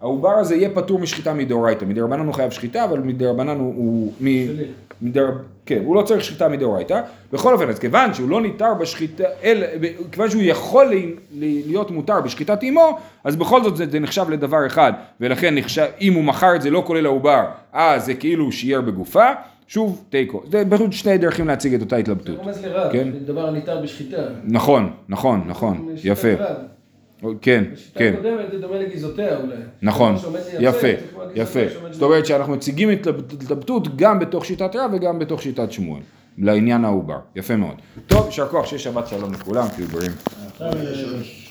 העובר 0.00 0.30
הזה 0.30 0.56
יהיה 0.56 0.70
פטור 0.74 0.98
משחיטה 0.98 1.34
מדאורייתא. 1.34 1.84
מדרבנן 1.84 2.26
הוא 2.26 2.34
חייב 2.34 2.50
שחיטה, 2.50 2.84
אבל 2.84 2.98
מדרבנן 2.98 3.58
הוא... 3.58 3.74
הוא 3.76 4.12
מ... 4.20 4.26
מדר... 5.02 5.30
כן, 5.66 5.82
הוא 5.84 5.96
לא 5.96 6.02
צריך 6.02 6.24
שחיטה 6.24 6.48
מדאורייתא. 6.48 7.00
בכל 7.32 7.54
אופן, 7.54 7.68
אז 7.68 7.78
כיוון 7.78 8.14
שהוא 8.14 8.28
לא 8.28 8.40
ניתר 8.40 8.74
בשחיטה, 8.74 9.24
אל... 9.42 9.64
כיוון 10.12 10.30
שהוא 10.30 10.42
יכול 10.42 10.86
ל... 10.94 11.14
להיות 11.66 11.90
מותר 11.90 12.20
בשחיטת 12.20 12.62
אימו, 12.62 12.98
אז 13.24 13.36
בכל 13.36 13.62
זאת 13.62 13.76
זה, 13.76 13.86
זה 13.90 14.00
נחשב 14.00 14.30
לדבר 14.30 14.66
אחד, 14.66 14.92
ולכן 15.20 15.54
נחשב, 15.54 15.86
אם 16.00 16.12
הוא 16.12 16.24
מכר 16.24 16.56
את 16.56 16.62
זה 16.62 16.70
לא 16.70 16.82
כולל 16.86 17.06
העובר, 17.06 17.44
אז 17.72 18.04
זה 18.04 18.14
כאילו 18.14 18.52
שיער 18.52 18.80
בגופה. 18.80 19.26
שוב, 19.66 20.04
תיקו. 20.10 20.42
זה 20.50 20.64
פשוט 20.70 20.92
שני 20.92 21.18
דרכים 21.18 21.48
להציג 21.48 21.74
את 21.74 21.80
אותה 21.80 21.96
זה 21.96 22.00
התלבטות. 22.00 22.38
רומז 22.38 22.64
לרב, 22.64 22.92
כן. 22.92 23.08
זה 23.12 23.26
דבר 23.26 23.48
הניתר 23.48 23.80
בשחיטה. 23.82 24.22
נכון, 24.44 24.90
נכון, 25.08 25.44
נכון, 25.46 25.88
יפה. 26.04 26.34
רב. 26.38 26.56
כן, 27.40 27.64
בשיטה 27.72 27.98
כן. 27.98 28.12
הקודמת 28.14 28.50
זה 28.52 28.58
דומה 28.58 28.76
לגיזותיה 28.76 29.36
אולי. 29.36 29.54
נכון, 29.82 30.14
יפה, 30.60 30.80
זה 30.80 31.32
יפה. 31.34 31.60
זאת 31.90 32.02
אומרת 32.02 32.26
שאנחנו 32.26 32.52
מציגים 32.52 32.88
התלבטות 32.88 33.96
גם 33.96 34.18
בתוך 34.18 34.44
שיטת 34.44 34.76
רב 34.76 34.90
וגם 34.94 35.18
בתוך 35.18 35.42
שיטת 35.42 35.72
שמואל, 35.72 36.00
לעניין 36.38 36.84
העובר. 36.84 37.18
יפה 37.36 37.56
מאוד. 37.56 37.74
טוב, 38.06 38.26
יישר 38.26 38.48
כוח, 38.48 38.66
שיהיה 38.66 38.80
שבת 38.80 39.06
שלום 39.06 39.32
לכולם, 39.32 39.68
תהיו 39.68 39.86
בריאים. 39.86 40.12
עכשיו, 40.52 40.66
אה, 40.66 41.41